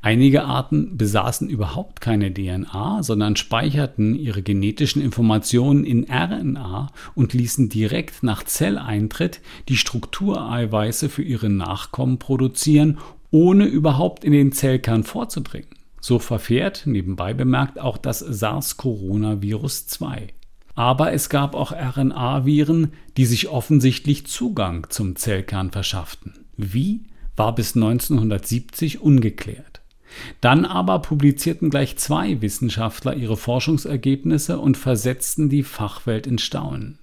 Einige 0.01 0.45
Arten 0.45 0.97
besaßen 0.97 1.49
überhaupt 1.49 2.01
keine 2.01 2.33
DNA, 2.33 3.03
sondern 3.03 3.35
speicherten 3.35 4.15
ihre 4.15 4.41
genetischen 4.41 5.01
Informationen 5.01 5.83
in 5.83 6.05
RNA 6.09 6.87
und 7.15 7.33
ließen 7.33 7.69
direkt 7.69 8.23
nach 8.23 8.43
Zelleintritt 8.43 9.41
die 9.69 9.77
Struktureiweiße 9.77 11.09
für 11.09 11.23
ihre 11.23 11.49
Nachkommen 11.49 12.19
produzieren, 12.19 12.99
ohne 13.31 13.65
überhaupt 13.65 14.23
in 14.23 14.31
den 14.31 14.51
Zellkern 14.51 15.03
vorzudringen. 15.03 15.69
So 15.99 16.19
verfährt, 16.19 16.83
nebenbei 16.85 17.33
bemerkt, 17.33 17.79
auch 17.79 17.97
das 17.97 18.19
SARS-Coronavirus 18.19 19.87
2. 19.87 20.27
Aber 20.75 21.11
es 21.11 21.29
gab 21.29 21.55
auch 21.55 21.71
RNA-Viren, 21.71 22.93
die 23.17 23.25
sich 23.25 23.49
offensichtlich 23.49 24.27
Zugang 24.27 24.87
zum 24.89 25.15
Zellkern 25.15 25.71
verschafften. 25.71 26.45
Wie? 26.55 27.01
War 27.37 27.55
bis 27.55 27.75
1970 27.75 29.01
ungeklärt. 29.01 29.81
Dann 30.41 30.65
aber 30.65 30.99
publizierten 30.99 31.69
gleich 31.69 31.97
zwei 31.97 32.41
Wissenschaftler 32.41 33.15
ihre 33.15 33.37
Forschungsergebnisse 33.37 34.59
und 34.59 34.77
versetzten 34.77 35.49
die 35.49 35.63
Fachwelt 35.63 36.27
in 36.27 36.37
Staunen. 36.37 36.99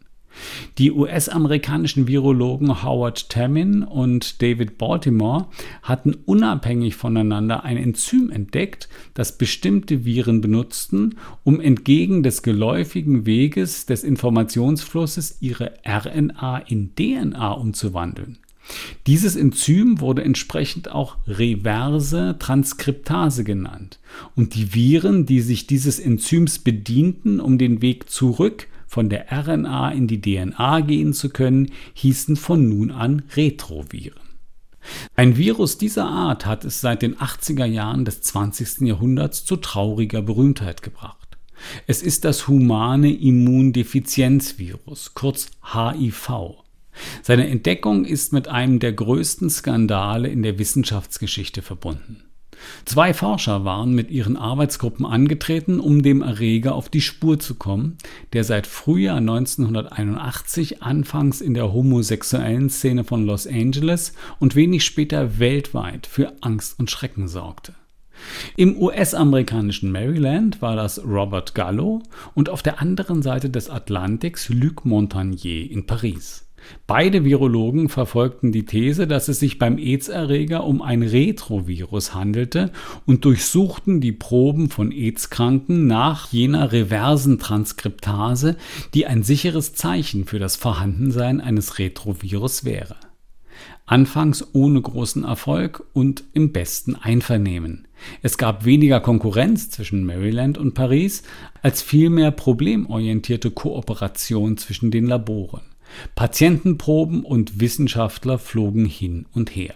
Die 0.78 0.90
US-amerikanischen 0.90 2.08
Virologen 2.08 2.82
Howard 2.82 3.28
Tamin 3.28 3.84
und 3.84 4.42
David 4.42 4.78
Baltimore 4.78 5.46
hatten 5.82 6.16
unabhängig 6.26 6.96
voneinander 6.96 7.64
ein 7.64 7.76
Enzym 7.76 8.30
entdeckt, 8.30 8.88
das 9.14 9.38
bestimmte 9.38 10.04
Viren 10.04 10.40
benutzten, 10.40 11.16
um 11.44 11.60
entgegen 11.60 12.24
des 12.24 12.42
geläufigen 12.42 13.26
Weges 13.26 13.86
des 13.86 14.02
Informationsflusses 14.02 15.38
ihre 15.40 15.74
RNA 15.86 16.58
in 16.66 16.96
DNA 16.96 17.52
umzuwandeln. 17.52 18.38
Dieses 19.06 19.36
Enzym 19.36 20.00
wurde 20.00 20.24
entsprechend 20.24 20.90
auch 20.90 21.16
reverse 21.26 22.36
Transkriptase 22.38 23.44
genannt. 23.44 23.98
Und 24.34 24.54
die 24.54 24.74
Viren, 24.74 25.26
die 25.26 25.40
sich 25.40 25.66
dieses 25.66 25.98
Enzyms 25.98 26.58
bedienten, 26.58 27.40
um 27.40 27.58
den 27.58 27.82
Weg 27.82 28.08
zurück 28.08 28.68
von 28.86 29.08
der 29.08 29.26
RNA 29.30 29.92
in 29.92 30.06
die 30.06 30.20
DNA 30.20 30.80
gehen 30.80 31.12
zu 31.12 31.28
können, 31.28 31.72
hießen 31.94 32.36
von 32.36 32.68
nun 32.68 32.90
an 32.90 33.22
Retroviren. 33.34 34.20
Ein 35.16 35.36
Virus 35.36 35.78
dieser 35.78 36.06
Art 36.06 36.46
hat 36.46 36.64
es 36.64 36.80
seit 36.80 37.02
den 37.02 37.16
80er 37.16 37.64
Jahren 37.64 38.04
des 38.04 38.20
20. 38.22 38.82
Jahrhunderts 38.82 39.44
zu 39.44 39.56
trauriger 39.56 40.22
Berühmtheit 40.22 40.82
gebracht. 40.82 41.18
Es 41.86 42.02
ist 42.02 42.24
das 42.24 42.48
humane 42.48 43.12
Immundefizienzvirus, 43.12 45.14
kurz 45.14 45.50
HIV. 45.72 46.63
Seine 47.22 47.48
Entdeckung 47.48 48.04
ist 48.04 48.32
mit 48.32 48.48
einem 48.48 48.78
der 48.78 48.92
größten 48.92 49.50
Skandale 49.50 50.28
in 50.28 50.42
der 50.42 50.58
Wissenschaftsgeschichte 50.58 51.62
verbunden. 51.62 52.24
Zwei 52.84 53.14
Forscher 53.14 53.64
waren 53.64 53.94
mit 53.94 54.10
ihren 54.10 54.36
Arbeitsgruppen 54.36 55.04
angetreten, 55.04 55.80
um 55.80 56.02
dem 56.02 56.22
Erreger 56.22 56.74
auf 56.74 56.88
die 56.88 57.00
Spur 57.00 57.38
zu 57.38 57.56
kommen, 57.56 57.98
der 58.32 58.44
seit 58.44 58.66
Frühjahr 58.66 59.18
1981 59.18 60.82
anfangs 60.82 61.40
in 61.40 61.54
der 61.54 61.72
homosexuellen 61.72 62.70
Szene 62.70 63.04
von 63.04 63.26
Los 63.26 63.46
Angeles 63.46 64.12
und 64.38 64.54
wenig 64.54 64.84
später 64.84 65.38
weltweit 65.38 66.06
für 66.06 66.32
Angst 66.40 66.78
und 66.78 66.90
Schrecken 66.90 67.28
sorgte. 67.28 67.74
Im 68.56 68.76
US-amerikanischen 68.80 69.90
Maryland 69.90 70.62
war 70.62 70.76
das 70.76 71.04
Robert 71.04 71.54
Gallo 71.54 72.02
und 72.34 72.48
auf 72.48 72.62
der 72.62 72.80
anderen 72.80 73.22
Seite 73.22 73.50
des 73.50 73.68
Atlantiks 73.68 74.48
Luc 74.48 74.84
Montagnier 74.84 75.70
in 75.70 75.86
Paris. 75.86 76.46
Beide 76.86 77.24
Virologen 77.24 77.88
verfolgten 77.88 78.52
die 78.52 78.64
These, 78.64 79.06
dass 79.06 79.28
es 79.28 79.40
sich 79.40 79.58
beim 79.58 79.78
AIDS-Erreger 79.78 80.64
um 80.64 80.82
ein 80.82 81.02
Retrovirus 81.02 82.14
handelte 82.14 82.72
und 83.06 83.24
durchsuchten 83.24 84.00
die 84.00 84.12
Proben 84.12 84.70
von 84.70 84.92
AIDS-Kranken 84.92 85.86
nach 85.86 86.32
jener 86.32 86.72
reversen 86.72 87.38
Transkriptase, 87.38 88.56
die 88.92 89.06
ein 89.06 89.22
sicheres 89.22 89.74
Zeichen 89.74 90.26
für 90.26 90.38
das 90.38 90.56
Vorhandensein 90.56 91.40
eines 91.40 91.78
Retrovirus 91.78 92.64
wäre. 92.64 92.96
Anfangs 93.86 94.46
ohne 94.54 94.80
großen 94.80 95.24
Erfolg 95.24 95.86
und 95.92 96.24
im 96.32 96.52
besten 96.52 96.96
Einvernehmen. 96.96 97.86
Es 98.22 98.38
gab 98.38 98.64
weniger 98.64 99.00
Konkurrenz 99.00 99.70
zwischen 99.70 100.04
Maryland 100.04 100.56
und 100.58 100.74
Paris 100.74 101.22
als 101.62 101.82
vielmehr 101.82 102.30
problemorientierte 102.30 103.50
Kooperation 103.50 104.56
zwischen 104.56 104.90
den 104.90 105.06
Laboren. 105.06 105.62
Patientenproben 106.14 107.24
und 107.24 107.60
Wissenschaftler 107.60 108.38
flogen 108.38 108.84
hin 108.86 109.26
und 109.32 109.54
her. 109.54 109.74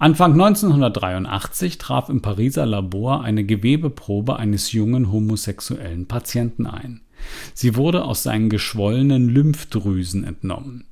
Anfang 0.00 0.32
1983 0.32 1.78
traf 1.78 2.08
im 2.08 2.22
Pariser 2.22 2.66
Labor 2.66 3.24
eine 3.24 3.44
Gewebeprobe 3.44 4.36
eines 4.36 4.70
jungen 4.70 5.10
homosexuellen 5.10 6.06
Patienten 6.06 6.66
ein. 6.66 7.00
Sie 7.52 7.74
wurde 7.74 8.04
aus 8.04 8.22
seinen 8.22 8.48
geschwollenen 8.48 9.28
Lymphdrüsen 9.28 10.22
entnommen. 10.22 10.84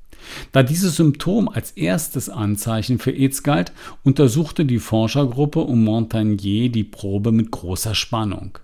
Da 0.51 0.65
dieses 0.65 0.97
Symptom 0.97 1.49
als 1.49 1.71
erstes 1.73 2.29
Anzeichen 2.29 2.99
für 2.99 3.13
AIDS 3.13 3.45
galt, 3.45 3.73
untersuchte 4.03 4.65
die 4.65 4.81
Forschergruppe 4.81 5.61
um 5.61 5.85
Montagnier 5.85 6.71
die 6.71 6.83
Probe 6.83 7.31
mit 7.31 7.53
großer 7.53 7.95
Spannung. 7.95 8.59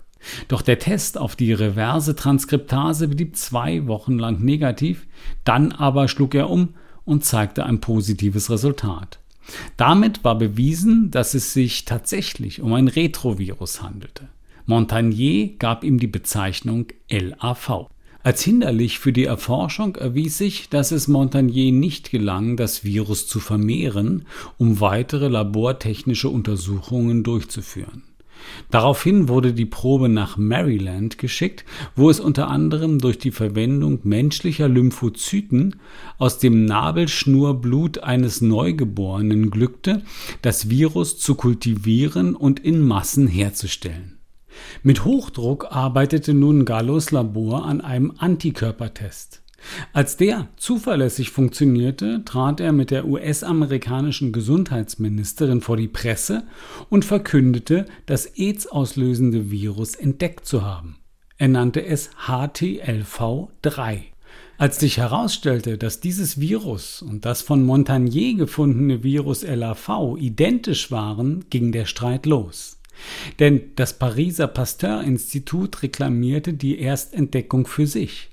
Doch 0.47 0.61
der 0.61 0.79
Test 0.79 1.17
auf 1.17 1.35
die 1.35 1.53
reverse 1.53 2.15
Transkriptase 2.15 3.07
blieb 3.07 3.35
zwei 3.35 3.87
Wochen 3.87 4.17
lang 4.17 4.41
negativ, 4.43 5.07
dann 5.43 5.71
aber 5.71 6.07
schlug 6.07 6.35
er 6.35 6.49
um 6.49 6.75
und 7.05 7.25
zeigte 7.25 7.65
ein 7.65 7.81
positives 7.81 8.49
Resultat. 8.49 9.19
Damit 9.77 10.23
war 10.23 10.37
bewiesen, 10.37 11.11
dass 11.11 11.33
es 11.33 11.53
sich 11.53 11.85
tatsächlich 11.85 12.61
um 12.61 12.73
ein 12.73 12.87
Retrovirus 12.87 13.81
handelte. 13.81 14.29
Montagnier 14.65 15.57
gab 15.57 15.83
ihm 15.83 15.99
die 15.99 16.07
Bezeichnung 16.07 16.87
LAV. 17.09 17.89
Als 18.23 18.41
hinderlich 18.41 18.99
für 18.99 19.11
die 19.11 19.25
Erforschung 19.25 19.97
erwies 19.97 20.37
sich, 20.37 20.69
dass 20.69 20.91
es 20.91 21.09
Montagnier 21.09 21.73
nicht 21.73 22.09
gelang, 22.09 22.55
das 22.55 22.85
Virus 22.85 23.27
zu 23.27 23.41
vermehren, 23.41 24.25
um 24.57 24.79
weitere 24.79 25.27
labortechnische 25.27 26.29
Untersuchungen 26.29 27.23
durchzuführen. 27.23 28.03
Daraufhin 28.71 29.27
wurde 29.27 29.53
die 29.53 29.65
Probe 29.65 30.09
nach 30.09 30.37
Maryland 30.37 31.17
geschickt, 31.17 31.65
wo 31.95 32.09
es 32.09 32.19
unter 32.19 32.47
anderem 32.47 32.99
durch 32.99 33.19
die 33.19 33.31
Verwendung 33.31 33.99
menschlicher 34.03 34.67
Lymphozyten 34.67 35.75
aus 36.17 36.39
dem 36.39 36.65
Nabelschnurblut 36.65 37.99
eines 37.99 38.41
Neugeborenen 38.41 39.51
glückte, 39.51 40.01
das 40.41 40.69
Virus 40.69 41.17
zu 41.19 41.35
kultivieren 41.35 42.35
und 42.35 42.59
in 42.59 42.81
Massen 42.81 43.27
herzustellen. 43.27 44.17
Mit 44.81 45.05
Hochdruck 45.05 45.67
arbeitete 45.71 46.33
nun 46.33 46.65
Gallos 46.65 47.11
Labor 47.11 47.65
an 47.65 47.81
einem 47.81 48.13
Antikörpertest. 48.17 49.42
Als 49.93 50.17
der 50.17 50.49
zuverlässig 50.57 51.29
funktionierte, 51.31 52.23
trat 52.25 52.59
er 52.59 52.71
mit 52.71 52.91
der 52.91 53.05
US-amerikanischen 53.05 54.31
Gesundheitsministerin 54.31 55.61
vor 55.61 55.77
die 55.77 55.87
Presse 55.87 56.43
und 56.89 57.05
verkündete, 57.05 57.85
das 58.05 58.25
AIDS 58.37 58.67
auslösende 58.67 59.51
Virus 59.51 59.95
entdeckt 59.95 60.45
zu 60.45 60.63
haben. 60.63 60.97
Er 61.37 61.47
nannte 61.47 61.85
es 61.85 62.11
HTLV3. 62.27 64.01
Als 64.57 64.79
sich 64.79 64.97
herausstellte, 64.97 65.77
dass 65.77 65.99
dieses 65.99 66.39
Virus 66.39 67.01
und 67.01 67.25
das 67.25 67.41
von 67.41 67.63
Montagnier 67.63 68.35
gefundene 68.35 69.03
Virus 69.03 69.43
LAV 69.43 70.17
identisch 70.17 70.91
waren, 70.91 71.45
ging 71.49 71.71
der 71.71 71.85
Streit 71.85 72.25
los. 72.25 72.79
Denn 73.39 73.61
das 73.75 73.97
Pariser 73.97 74.47
Pasteur-Institut 74.47 75.81
reklamierte 75.81 76.53
die 76.53 76.79
Erstentdeckung 76.79 77.65
für 77.65 77.87
sich. 77.87 78.29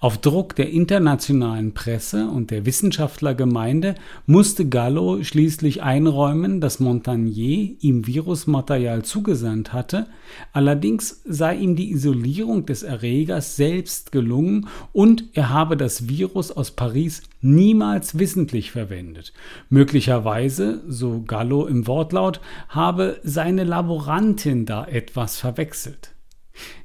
Auf 0.00 0.18
Druck 0.18 0.54
der 0.56 0.70
internationalen 0.70 1.74
Presse 1.74 2.28
und 2.28 2.50
der 2.50 2.66
Wissenschaftlergemeinde 2.66 3.94
musste 4.26 4.68
Gallo 4.68 5.22
schließlich 5.22 5.82
einräumen, 5.82 6.60
dass 6.60 6.80
Montagnier 6.80 7.76
ihm 7.80 8.06
Virusmaterial 8.06 9.04
zugesandt 9.04 9.72
hatte, 9.72 10.06
allerdings 10.52 11.22
sei 11.24 11.56
ihm 11.56 11.76
die 11.76 11.90
Isolierung 11.90 12.66
des 12.66 12.82
Erregers 12.82 13.56
selbst 13.56 14.12
gelungen 14.12 14.68
und 14.92 15.24
er 15.32 15.50
habe 15.50 15.76
das 15.76 16.08
Virus 16.08 16.50
aus 16.50 16.70
Paris 16.70 17.22
niemals 17.40 18.18
wissentlich 18.18 18.70
verwendet. 18.70 19.32
Möglicherweise, 19.70 20.82
so 20.88 21.22
Gallo 21.26 21.66
im 21.66 21.86
Wortlaut, 21.86 22.40
habe 22.68 23.20
seine 23.22 23.64
Laborantin 23.64 24.66
da 24.66 24.84
etwas 24.84 25.38
verwechselt. 25.38 26.12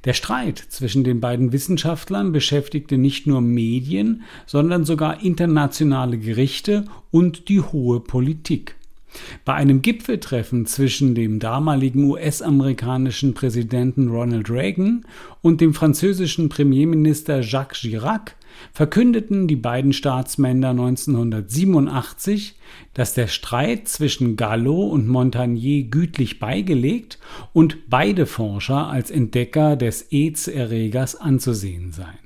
Der 0.04 0.12
Streit 0.12 0.58
zwischen 0.58 1.04
den 1.04 1.20
beiden 1.20 1.52
Wissenschaftlern 1.52 2.32
beschäftigte 2.32 2.98
nicht 2.98 3.26
nur 3.26 3.40
Medien, 3.40 4.22
sondern 4.46 4.84
sogar 4.84 5.22
internationale 5.22 6.18
Gerichte 6.18 6.84
und 7.10 7.48
die 7.48 7.60
hohe 7.60 8.00
Politik. 8.00 8.76
Bei 9.44 9.54
einem 9.54 9.82
Gipfeltreffen 9.82 10.66
zwischen 10.66 11.14
dem 11.14 11.38
damaligen 11.38 12.04
US-amerikanischen 12.04 13.34
Präsidenten 13.34 14.08
Ronald 14.08 14.50
Reagan 14.50 15.04
und 15.42 15.60
dem 15.60 15.74
französischen 15.74 16.48
Premierminister 16.48 17.40
Jacques 17.40 17.80
Chirac 17.80 18.36
verkündeten 18.72 19.48
die 19.48 19.56
beiden 19.56 19.92
Staatsmänner 19.92 20.70
1987, 20.70 22.54
dass 22.94 23.14
der 23.14 23.26
Streit 23.26 23.88
zwischen 23.88 24.36
Gallo 24.36 24.84
und 24.84 25.08
Montagnier 25.08 25.84
gütlich 25.84 26.38
beigelegt 26.38 27.18
und 27.52 27.90
beide 27.90 28.26
Forscher 28.26 28.88
als 28.88 29.10
Entdecker 29.10 29.76
des 29.76 30.08
AIDS-Erregers 30.10 31.16
anzusehen 31.16 31.92
seien. 31.92 32.23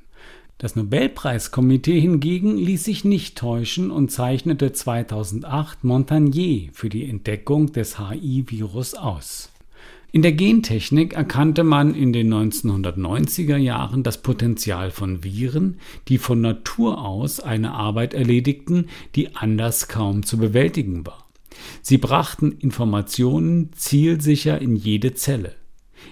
Das 0.61 0.75
Nobelpreiskomitee 0.75 2.01
hingegen 2.01 2.57
ließ 2.57 2.83
sich 2.83 3.05
nicht 3.05 3.38
täuschen 3.38 3.92
und 3.92 4.11
zeichnete 4.11 4.73
2008 4.73 5.85
Montagnier 5.85 6.71
für 6.73 6.88
die 6.88 7.09
Entdeckung 7.09 7.73
des 7.73 8.01
HI-Virus 8.01 8.94
aus. 8.94 9.53
In 10.11 10.23
der 10.23 10.33
Gentechnik 10.33 11.12
erkannte 11.12 11.62
man 11.62 11.94
in 11.94 12.12
den 12.12 12.35
1990er 12.35 13.57
Jahren 13.57 14.03
das 14.03 14.21
Potenzial 14.21 14.90
von 14.90 15.23
Viren, 15.23 15.79
die 16.09 16.18
von 16.18 16.40
Natur 16.40 17.05
aus 17.07 17.38
eine 17.38 17.75
Arbeit 17.75 18.12
erledigten, 18.12 18.88
die 19.14 19.37
anders 19.37 19.87
kaum 19.87 20.25
zu 20.25 20.38
bewältigen 20.38 21.07
war. 21.07 21.29
Sie 21.83 21.99
brachten 21.99 22.51
Informationen 22.51 23.71
zielsicher 23.75 24.61
in 24.61 24.75
jede 24.75 25.14
Zelle. 25.14 25.55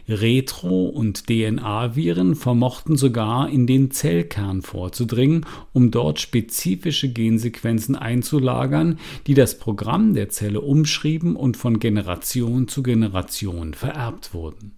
Retro- 0.08 0.86
und 0.86 1.26
DNA-Viren 1.26 2.34
vermochten 2.34 2.96
sogar 2.96 3.48
in 3.48 3.66
den 3.66 3.90
Zellkern 3.90 4.62
vorzudringen, 4.62 5.46
um 5.72 5.90
dort 5.90 6.20
spezifische 6.20 7.12
Gensequenzen 7.12 7.96
einzulagern, 7.96 8.98
die 9.26 9.34
das 9.34 9.58
Programm 9.58 10.14
der 10.14 10.28
Zelle 10.28 10.60
umschrieben 10.60 11.36
und 11.36 11.56
von 11.56 11.78
Generation 11.78 12.68
zu 12.68 12.82
Generation 12.82 13.74
vererbt 13.74 14.34
wurden. 14.34 14.72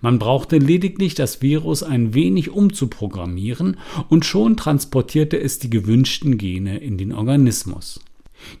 Man 0.00 0.18
brauchte 0.18 0.58
lediglich 0.58 1.14
das 1.14 1.42
Virus 1.42 1.82
ein 1.82 2.14
wenig 2.14 2.50
umzuprogrammieren 2.50 3.76
und 4.08 4.24
schon 4.24 4.56
transportierte 4.56 5.40
es 5.40 5.58
die 5.58 5.70
gewünschten 5.70 6.38
Gene 6.38 6.78
in 6.78 6.98
den 6.98 7.12
Organismus. 7.12 8.00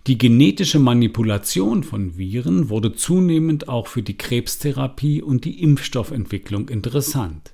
Die 0.06 0.18
genetische 0.18 0.78
Manipulation 0.78 1.82
von 1.82 2.16
Viren 2.16 2.68
wurde 2.68 2.94
zunehmend 2.94 3.68
auch 3.68 3.86
für 3.86 4.02
die 4.02 4.16
Krebstherapie 4.16 5.22
und 5.22 5.44
die 5.44 5.62
Impfstoffentwicklung 5.62 6.68
interessant. 6.68 7.52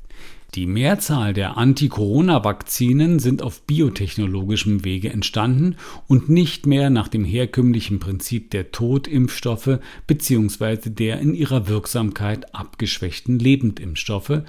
Die 0.55 0.67
Mehrzahl 0.67 1.35
der 1.35 1.57
Anti-Corona-Vakzinen 1.57 3.19
sind 3.19 3.43
auf 3.43 3.63
biotechnologischem 3.63 4.85
Wege 4.85 5.11
entstanden 5.11 5.75
und 6.07 6.29
nicht 6.29 6.65
mehr 6.65 6.91
nach 6.91 7.09
dem 7.09 7.25
herkömmlichen 7.25 7.99
Prinzip 7.99 8.53
der 8.53 8.71
Totimpfstoffe 8.71 9.81
bzw. 10.07 10.91
der 10.91 11.19
in 11.19 11.35
ihrer 11.35 11.67
Wirksamkeit 11.67 12.55
abgeschwächten 12.55 13.41
Lebendimpfstoffe, 13.41 14.43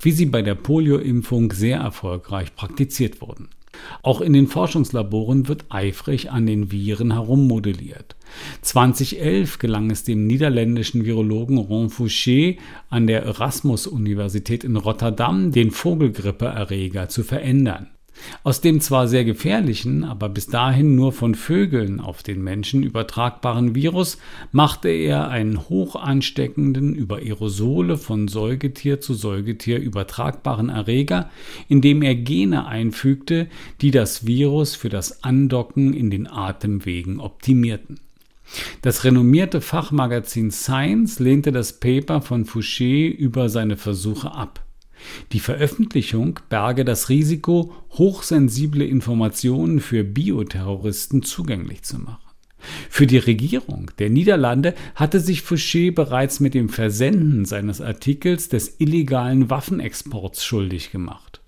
wie 0.00 0.12
sie 0.12 0.26
bei 0.26 0.42
der 0.42 0.56
Polioimpfung 0.56 1.52
sehr 1.52 1.78
erfolgreich 1.78 2.56
praktiziert 2.56 3.20
wurden. 3.20 3.48
Auch 4.02 4.20
in 4.20 4.32
den 4.32 4.46
Forschungslaboren 4.46 5.48
wird 5.48 5.64
eifrig 5.68 6.30
an 6.30 6.46
den 6.46 6.70
Viren 6.70 7.12
herummodelliert. 7.12 8.16
2011 8.62 9.58
gelang 9.58 9.90
es 9.90 10.04
dem 10.04 10.26
niederländischen 10.26 11.04
Virologen 11.04 11.58
Ron 11.58 11.88
Fouché 11.88 12.58
an 12.90 13.06
der 13.06 13.22
Erasmus-Universität 13.22 14.64
in 14.64 14.76
Rotterdam, 14.76 15.52
den 15.52 15.70
Vogelgrippeerreger 15.70 17.08
zu 17.08 17.22
verändern. 17.22 17.90
Aus 18.44 18.60
dem 18.60 18.80
zwar 18.80 19.08
sehr 19.08 19.24
gefährlichen, 19.24 20.04
aber 20.04 20.28
bis 20.28 20.46
dahin 20.46 20.94
nur 20.94 21.12
von 21.12 21.34
Vögeln 21.34 22.00
auf 22.00 22.22
den 22.22 22.42
Menschen 22.42 22.82
übertragbaren 22.82 23.74
Virus 23.74 24.18
machte 24.50 24.88
er 24.88 25.28
einen 25.28 25.68
hoch 25.68 25.96
ansteckenden, 25.96 26.94
über 26.94 27.16
Aerosole 27.16 27.96
von 27.96 28.28
Säugetier 28.28 29.00
zu 29.00 29.14
Säugetier 29.14 29.78
übertragbaren 29.78 30.68
Erreger, 30.68 31.30
indem 31.68 32.02
er 32.02 32.14
Gene 32.14 32.66
einfügte, 32.66 33.48
die 33.80 33.90
das 33.90 34.26
Virus 34.26 34.74
für 34.74 34.88
das 34.88 35.22
Andocken 35.24 35.94
in 35.94 36.10
den 36.10 36.26
Atemwegen 36.26 37.20
optimierten. 37.20 38.00
Das 38.82 39.04
renommierte 39.04 39.60
Fachmagazin 39.60 40.50
Science 40.50 41.18
lehnte 41.18 41.52
das 41.52 41.80
Paper 41.80 42.20
von 42.20 42.44
Fouché 42.44 43.08
über 43.08 43.48
seine 43.48 43.76
Versuche 43.76 44.32
ab. 44.32 44.64
Die 45.32 45.40
Veröffentlichung 45.40 46.40
berge 46.48 46.84
das 46.84 47.08
Risiko, 47.08 47.72
hochsensible 47.92 48.84
Informationen 48.84 49.80
für 49.80 50.04
Bioterroristen 50.04 51.22
zugänglich 51.22 51.82
zu 51.82 51.98
machen. 51.98 52.18
Für 52.88 53.06
die 53.06 53.18
Regierung 53.18 53.90
der 53.98 54.10
Niederlande 54.10 54.74
hatte 54.94 55.20
sich 55.20 55.40
Fouché 55.40 55.92
bereits 55.92 56.40
mit 56.40 56.54
dem 56.54 56.68
Versenden 56.68 57.44
seines 57.44 57.80
Artikels 57.80 58.48
des 58.48 58.76
illegalen 58.78 59.50
Waffenexports 59.50 60.44
schuldig 60.44 60.92
gemacht. 60.92 61.40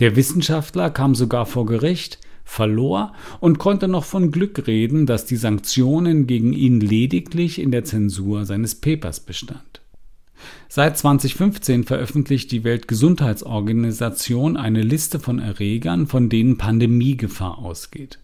Der 0.00 0.16
Wissenschaftler 0.16 0.90
kam 0.90 1.14
sogar 1.14 1.46
vor 1.46 1.66
Gericht, 1.66 2.18
verlor 2.44 3.14
und 3.40 3.58
konnte 3.58 3.88
noch 3.88 4.04
von 4.04 4.30
Glück 4.30 4.66
reden, 4.66 5.06
dass 5.06 5.24
die 5.24 5.36
Sanktionen 5.36 6.26
gegen 6.26 6.52
ihn 6.52 6.80
lediglich 6.80 7.58
in 7.58 7.70
der 7.70 7.84
Zensur 7.84 8.44
seines 8.44 8.74
Papers 8.74 9.20
bestand. 9.20 9.80
Seit 10.68 10.98
2015 10.98 11.84
veröffentlicht 11.84 12.50
die 12.52 12.64
Weltgesundheitsorganisation 12.64 14.56
eine 14.56 14.82
Liste 14.82 15.20
von 15.20 15.38
Erregern, 15.38 16.06
von 16.06 16.28
denen 16.28 16.58
Pandemiegefahr 16.58 17.58
ausgeht. 17.58 18.18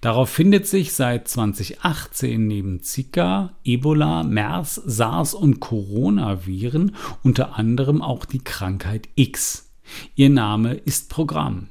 Darauf 0.00 0.30
findet 0.30 0.66
sich 0.66 0.92
seit 0.92 1.28
2018 1.28 2.46
neben 2.46 2.82
Zika, 2.82 3.56
Ebola, 3.64 4.22
MERS, 4.22 4.74
SARS 4.74 5.34
und 5.34 5.60
Coronaviren 5.60 6.94
unter 7.22 7.58
anderem 7.58 8.02
auch 8.02 8.24
die 8.24 8.42
Krankheit 8.42 9.08
X. 9.14 9.70
Ihr 10.14 10.30
Name 10.30 10.74
ist 10.74 11.10
Programm. 11.10 11.68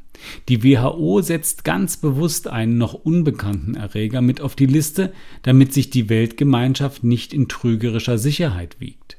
Die 0.49 0.63
WHO 0.63 1.21
setzt 1.21 1.63
ganz 1.63 1.97
bewusst 1.97 2.47
einen 2.47 2.77
noch 2.77 2.93
unbekannten 2.93 3.75
Erreger 3.75 4.21
mit 4.21 4.39
auf 4.41 4.56
die 4.56 4.67
Liste, 4.67 5.13
damit 5.41 5.73
sich 5.73 5.89
die 5.89 6.10
Weltgemeinschaft 6.10 7.04
nicht 7.04 7.34
in 7.34 7.47
trügerischer 7.47 8.19
Sicherheit 8.19 8.80
wiegt. 8.80 9.17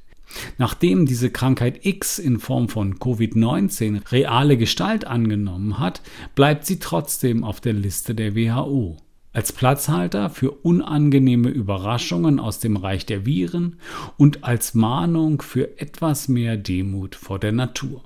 Nachdem 0.59 1.07
diese 1.07 1.31
Krankheit 1.31 1.85
X 1.85 2.19
in 2.19 2.39
Form 2.39 2.69
von 2.69 2.99
Covid-19 2.99 4.11
reale 4.13 4.57
Gestalt 4.57 5.07
angenommen 5.07 5.79
hat, 5.79 6.03
bleibt 6.35 6.67
sie 6.67 6.79
trotzdem 6.79 7.45
auf 7.45 7.61
der 7.61 7.73
Liste 7.73 8.15
der 8.15 8.35
WHO. 8.35 8.97
Als 9.35 9.53
Platzhalter 9.53 10.29
für 10.29 10.51
unangenehme 10.51 11.49
Überraschungen 11.49 12.39
aus 12.39 12.59
dem 12.59 12.77
Reich 12.77 13.07
der 13.07 13.25
Viren 13.25 13.79
und 14.19 14.45
als 14.45 14.75
Mahnung 14.75 15.41
für 15.41 15.81
etwas 15.81 16.29
mehr 16.29 16.59
Demut 16.59 17.15
vor 17.15 17.39
der 17.39 17.53
Natur. 17.53 18.03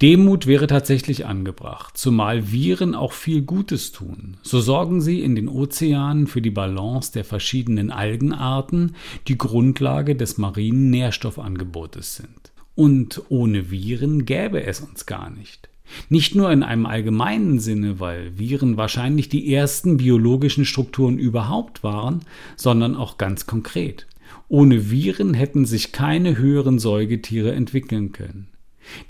Demut 0.00 0.46
wäre 0.46 0.68
tatsächlich 0.68 1.26
angebracht, 1.26 1.98
zumal 1.98 2.52
Viren 2.52 2.94
auch 2.94 3.12
viel 3.12 3.42
Gutes 3.42 3.90
tun. 3.90 4.36
So 4.42 4.60
sorgen 4.60 5.00
sie 5.00 5.22
in 5.22 5.34
den 5.34 5.48
Ozeanen 5.48 6.28
für 6.28 6.40
die 6.40 6.52
Balance 6.52 7.12
der 7.12 7.24
verschiedenen 7.24 7.90
Algenarten, 7.90 8.94
die 9.26 9.36
Grundlage 9.36 10.14
des 10.14 10.38
marinen 10.38 10.90
Nährstoffangebotes 10.90 12.14
sind. 12.14 12.52
Und 12.76 13.22
ohne 13.28 13.72
Viren 13.72 14.24
gäbe 14.24 14.62
es 14.62 14.78
uns 14.78 15.04
gar 15.04 15.30
nicht. 15.30 15.68
Nicht 16.08 16.36
nur 16.36 16.52
in 16.52 16.62
einem 16.62 16.86
allgemeinen 16.86 17.58
Sinne, 17.58 17.98
weil 17.98 18.38
Viren 18.38 18.76
wahrscheinlich 18.76 19.28
die 19.28 19.52
ersten 19.52 19.96
biologischen 19.96 20.64
Strukturen 20.64 21.18
überhaupt 21.18 21.82
waren, 21.82 22.20
sondern 22.54 22.94
auch 22.94 23.18
ganz 23.18 23.46
konkret. 23.46 24.06
Ohne 24.46 24.92
Viren 24.92 25.34
hätten 25.34 25.64
sich 25.64 25.90
keine 25.90 26.38
höheren 26.38 26.78
Säugetiere 26.78 27.52
entwickeln 27.52 28.12
können. 28.12 28.46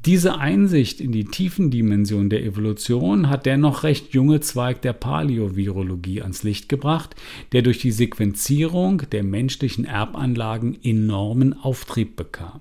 Diese 0.05 0.39
Einsicht 0.39 1.01
in 1.01 1.13
die 1.13 1.25
tiefen 1.25 1.71
Dimensionen 1.71 2.31
der 2.31 2.45
Evolution 2.45 3.29
hat 3.29 3.47
der 3.47 3.59
noch 3.59 3.83
recht 3.83 4.15
junge 4.15 4.41
Zweig 4.41 4.83
der 4.83 4.93
Paläovirologie 4.93 6.23
ans 6.23 6.43
Licht 6.43 6.69
gebracht, 6.69 7.15
der 7.53 7.63
durch 7.63 7.79
die 7.79 7.93
Sequenzierung 7.93 9.03
der 9.11 9.23
menschlichen 9.23 9.85
Erbanlagen 9.85 10.79
enormen 10.83 11.53
Auftrieb 11.53 12.17
bekam. 12.17 12.61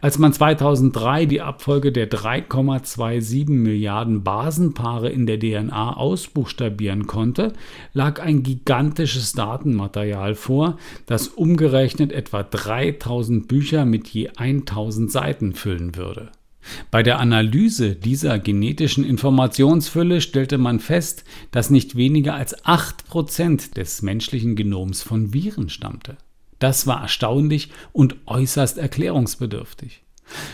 Als 0.00 0.18
man 0.18 0.32
2003 0.32 1.26
die 1.26 1.40
Abfolge 1.40 1.92
der 1.92 2.10
3,27 2.10 3.50
Milliarden 3.50 4.22
Basenpaare 4.22 5.10
in 5.10 5.26
der 5.26 5.38
DNA 5.38 5.96
ausbuchstabieren 5.96 7.06
konnte, 7.06 7.52
lag 7.92 8.20
ein 8.20 8.42
gigantisches 8.42 9.32
Datenmaterial 9.32 10.34
vor, 10.34 10.78
das 11.06 11.28
umgerechnet 11.28 12.12
etwa 12.12 12.42
3000 12.42 13.48
Bücher 13.48 13.84
mit 13.84 14.08
je 14.08 14.30
1000 14.36 15.10
Seiten 15.10 15.52
füllen 15.54 15.96
würde. 15.96 16.30
Bei 16.90 17.02
der 17.02 17.18
Analyse 17.18 17.96
dieser 17.96 18.38
genetischen 18.38 19.04
Informationsfülle 19.04 20.20
stellte 20.20 20.58
man 20.58 20.78
fest, 20.78 21.24
dass 21.50 21.70
nicht 21.70 21.96
weniger 21.96 22.34
als 22.34 22.64
8% 22.64 23.74
des 23.74 24.02
menschlichen 24.02 24.56
Genoms 24.56 25.02
von 25.02 25.32
Viren 25.32 25.68
stammte. 25.68 26.16
Das 26.60 26.86
war 26.86 27.02
erstaunlich 27.02 27.70
und 27.92 28.16
äußerst 28.26 28.78
erklärungsbedürftig. 28.78 30.02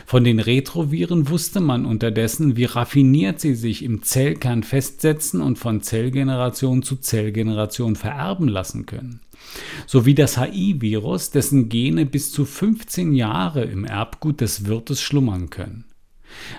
Von 0.06 0.24
den 0.24 0.40
Retroviren 0.40 1.28
wusste 1.28 1.60
man 1.60 1.84
unterdessen, 1.84 2.56
wie 2.56 2.64
raffiniert 2.64 3.40
sie 3.40 3.54
sich 3.54 3.82
im 3.82 4.02
Zellkern 4.02 4.62
festsetzen 4.62 5.42
und 5.42 5.58
von 5.58 5.82
Zellgeneration 5.82 6.82
zu 6.82 6.96
Zellgeneration 6.96 7.94
vererben 7.94 8.48
lassen 8.48 8.86
können. 8.86 9.20
Sowie 9.86 10.14
das 10.14 10.40
HI-Virus, 10.40 11.30
dessen 11.30 11.68
Gene 11.68 12.06
bis 12.06 12.32
zu 12.32 12.44
15 12.44 13.12
Jahre 13.12 13.64
im 13.64 13.84
Erbgut 13.84 14.40
des 14.40 14.66
Wirtes 14.66 15.02
schlummern 15.02 15.50
können. 15.50 15.84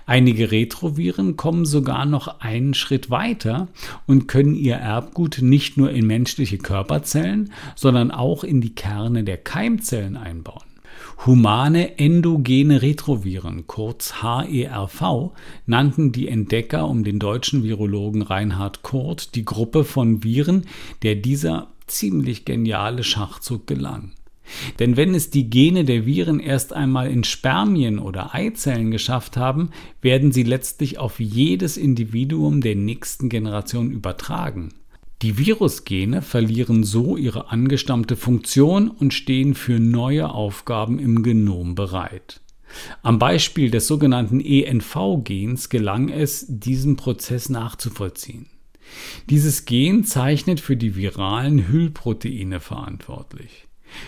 Einige 0.06 0.52
Retroviren 0.52 1.38
kommen 1.38 1.66
sogar 1.66 2.06
noch 2.06 2.40
einen 2.40 2.74
Schritt 2.74 3.10
weiter 3.10 3.68
und 4.06 4.28
können 4.28 4.56
ihr 4.56 4.76
Erbgut 4.76 5.40
nicht 5.42 5.78
nur 5.78 5.92
in 5.92 6.08
menschliche 6.08 6.58
Körperzellen, 6.58 7.52
sondern 7.76 8.12
auch 8.12 8.44
in 8.44 8.62
die 8.62 8.76
Kerne 8.76 9.24
der 9.24 9.38
Keimzellen 9.38 10.18
einbauen. 10.18 10.64
Humane 11.26 11.98
endogene 11.98 12.82
Retroviren, 12.82 13.66
kurz 13.68 14.22
HERV, 14.22 15.32
nannten 15.66 16.12
die 16.12 16.28
Entdecker 16.28 16.88
um 16.88 17.04
den 17.04 17.20
deutschen 17.20 17.64
Virologen 17.64 18.22
Reinhard 18.22 18.84
Kurt 18.84 19.36
die 19.36 19.46
Gruppe 19.46 19.84
von 19.84 20.24
Viren, 20.24 20.66
der 21.02 21.16
dieser 21.16 21.68
ziemlich 21.88 22.46
geniale 22.46 23.04
Schachzug 23.04 23.66
gelang. 23.66 24.12
Denn 24.80 24.98
wenn 24.98 25.14
es 25.14 25.30
die 25.30 25.50
Gene 25.50 25.84
der 25.86 26.06
Viren 26.06 26.40
erst 26.40 26.74
einmal 26.74 27.10
in 27.10 27.24
Spermien 27.24 28.00
oder 28.00 28.34
Eizellen 28.34 28.92
geschafft 28.92 29.38
haben, 29.38 29.72
werden 30.02 30.32
sie 30.32 30.44
letztlich 30.44 30.98
auf 30.98 31.20
jedes 31.20 31.78
Individuum 31.78 32.62
der 32.62 32.76
nächsten 32.76 33.30
Generation 33.30 33.92
übertragen. 33.92 34.70
Die 35.24 35.40
Virusgene 35.40 36.22
verlieren 36.22 36.84
so 36.84 37.18
ihre 37.18 37.50
angestammte 37.50 38.16
Funktion 38.16 38.90
und 38.90 39.16
stehen 39.16 39.56
für 39.56 39.80
neue 39.80 40.30
Aufgaben 40.30 41.00
im 41.00 41.24
Genom 41.24 41.74
bereit. 41.74 42.42
Am 43.02 43.18
Beispiel 43.18 43.72
des 43.72 43.88
sogenannten 43.88 44.40
ENV-Gens 44.40 45.70
gelang 45.70 46.10
es, 46.10 46.46
diesen 46.48 46.98
Prozess 46.98 47.50
nachzuvollziehen. 47.50 48.48
Dieses 49.30 49.66
Gen 49.66 50.04
zeichnet 50.04 50.60
für 50.60 50.78
die 50.78 50.96
viralen 50.96 51.68
Hüllproteine 51.68 52.60
verantwortlich. 52.60 53.67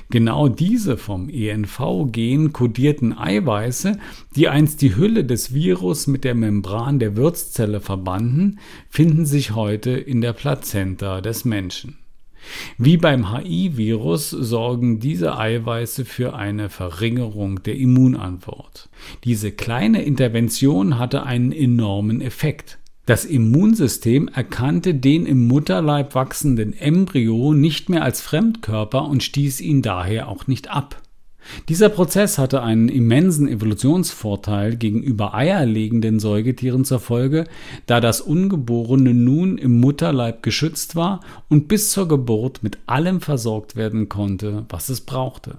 Genau 0.09 0.47
diese 0.47 0.97
vom 0.97 1.29
ENV-Gen 1.29 2.53
kodierten 2.53 3.17
Eiweiße, 3.17 3.97
die 4.35 4.47
einst 4.47 4.81
die 4.81 4.95
Hülle 4.95 5.25
des 5.25 5.53
Virus 5.53 6.07
mit 6.07 6.23
der 6.23 6.35
Membran 6.35 6.99
der 6.99 7.15
Wirtszelle 7.15 7.79
verbanden, 7.79 8.59
finden 8.89 9.25
sich 9.25 9.55
heute 9.55 9.91
in 9.91 10.21
der 10.21 10.33
Plazenta 10.33 11.21
des 11.21 11.45
Menschen. 11.45 11.97
Wie 12.77 12.97
beim 12.97 13.31
HI-Virus 13.33 14.29
sorgen 14.29 14.99
diese 14.99 15.37
Eiweiße 15.37 16.05
für 16.05 16.35
eine 16.35 16.69
Verringerung 16.69 17.61
der 17.63 17.75
Immunantwort. 17.75 18.89
Diese 19.23 19.51
kleine 19.51 20.03
Intervention 20.03 20.97
hatte 20.97 21.23
einen 21.23 21.51
enormen 21.51 22.21
Effekt. 22.21 22.78
Das 23.09 23.25
Immunsystem 23.25 24.27
erkannte 24.27 24.93
den 24.93 25.25
im 25.25 25.47
Mutterleib 25.47 26.13
wachsenden 26.13 26.73
Embryo 26.77 27.55
nicht 27.55 27.89
mehr 27.89 28.03
als 28.03 28.21
Fremdkörper 28.21 29.03
und 29.05 29.23
stieß 29.23 29.61
ihn 29.61 29.81
daher 29.81 30.27
auch 30.27 30.45
nicht 30.45 30.69
ab. 30.69 31.01
Dieser 31.69 31.89
Prozess 31.89 32.37
hatte 32.37 32.61
einen 32.61 32.87
immensen 32.87 33.47
Evolutionsvorteil 33.47 34.75
gegenüber 34.75 35.33
eierlegenden 35.33 36.19
Säugetieren 36.19 36.85
zur 36.85 36.99
Folge, 36.99 37.45
da 37.87 37.99
das 37.99 38.21
Ungeborene 38.21 39.15
nun 39.15 39.57
im 39.57 39.79
Mutterleib 39.79 40.43
geschützt 40.43 40.95
war 40.95 41.21
und 41.47 41.67
bis 41.67 41.89
zur 41.89 42.07
Geburt 42.07 42.61
mit 42.61 42.77
allem 42.85 43.21
versorgt 43.21 43.75
werden 43.75 44.07
konnte, 44.07 44.67
was 44.69 44.87
es 44.89 45.01
brauchte. 45.01 45.57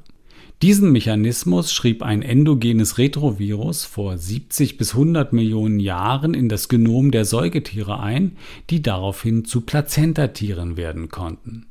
Diesen 0.63 0.93
Mechanismus 0.93 1.73
schrieb 1.73 2.03
ein 2.03 2.21
endogenes 2.21 2.99
Retrovirus 2.99 3.87
vor 3.87 4.19
70 4.19 4.77
bis 4.77 4.93
100 4.93 5.33
Millionen 5.33 5.81
Jahren 5.81 6.35
in 6.35 6.51
das 6.51 6.69
Genom 6.69 7.11
der 7.11 7.25
Säugetiere 7.25 7.99
ein, 7.99 8.37
die 8.69 8.83
daraufhin 8.83 9.47
zu 9.47 9.63
Plazentatieren 9.63 10.77
werden 10.77 11.09
konnten. 11.09 11.65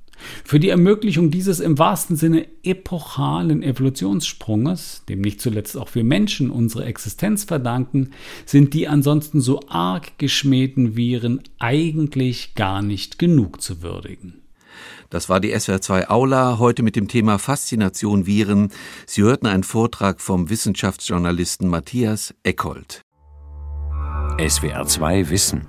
Für 0.43 0.59
die 0.59 0.69
Ermöglichung 0.69 1.29
dieses 1.29 1.59
im 1.59 1.77
wahrsten 1.77 2.15
Sinne 2.15 2.47
epochalen 2.63 3.61
Evolutionssprunges, 3.61 5.03
dem 5.07 5.21
nicht 5.21 5.39
zuletzt 5.39 5.77
auch 5.77 5.93
wir 5.93 6.03
Menschen 6.03 6.49
unsere 6.49 6.85
Existenz 6.85 7.43
verdanken, 7.43 8.09
sind 8.47 8.73
die 8.73 8.87
ansonsten 8.87 9.39
so 9.39 9.59
arg 9.67 10.17
geschmähten 10.17 10.97
Viren 10.97 11.41
eigentlich 11.59 12.55
gar 12.55 12.81
nicht 12.81 13.19
genug 13.19 13.61
zu 13.61 13.83
würdigen. 13.83 14.41
Das 15.09 15.27
war 15.27 15.39
die 15.39 15.55
SWR2 15.55 16.09
Aula, 16.09 16.59
heute 16.59 16.83
mit 16.83 16.95
dem 16.95 17.07
Thema 17.07 17.39
Faszination 17.39 18.27
Viren. 18.27 18.71
Sie 19.07 19.23
hörten 19.23 19.47
einen 19.47 19.63
Vortrag 19.63 20.21
vom 20.21 20.49
Wissenschaftsjournalisten 20.49 21.67
Matthias 21.67 22.35
Eckold. 22.43 23.01
SWR2 24.37 25.29
Wissen. 25.29 25.67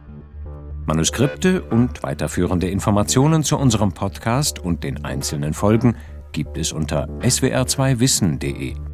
Manuskripte 0.87 1.63
und 1.63 2.03
weiterführende 2.03 2.69
Informationen 2.69 3.43
zu 3.43 3.57
unserem 3.57 3.93
Podcast 3.93 4.59
und 4.59 4.85
den 4.85 5.05
einzelnen 5.05 5.55
Folgen 5.55 5.97
gibt 6.33 6.59
es 6.59 6.73
unter 6.73 7.09
swr2wissen.de. 7.21 8.90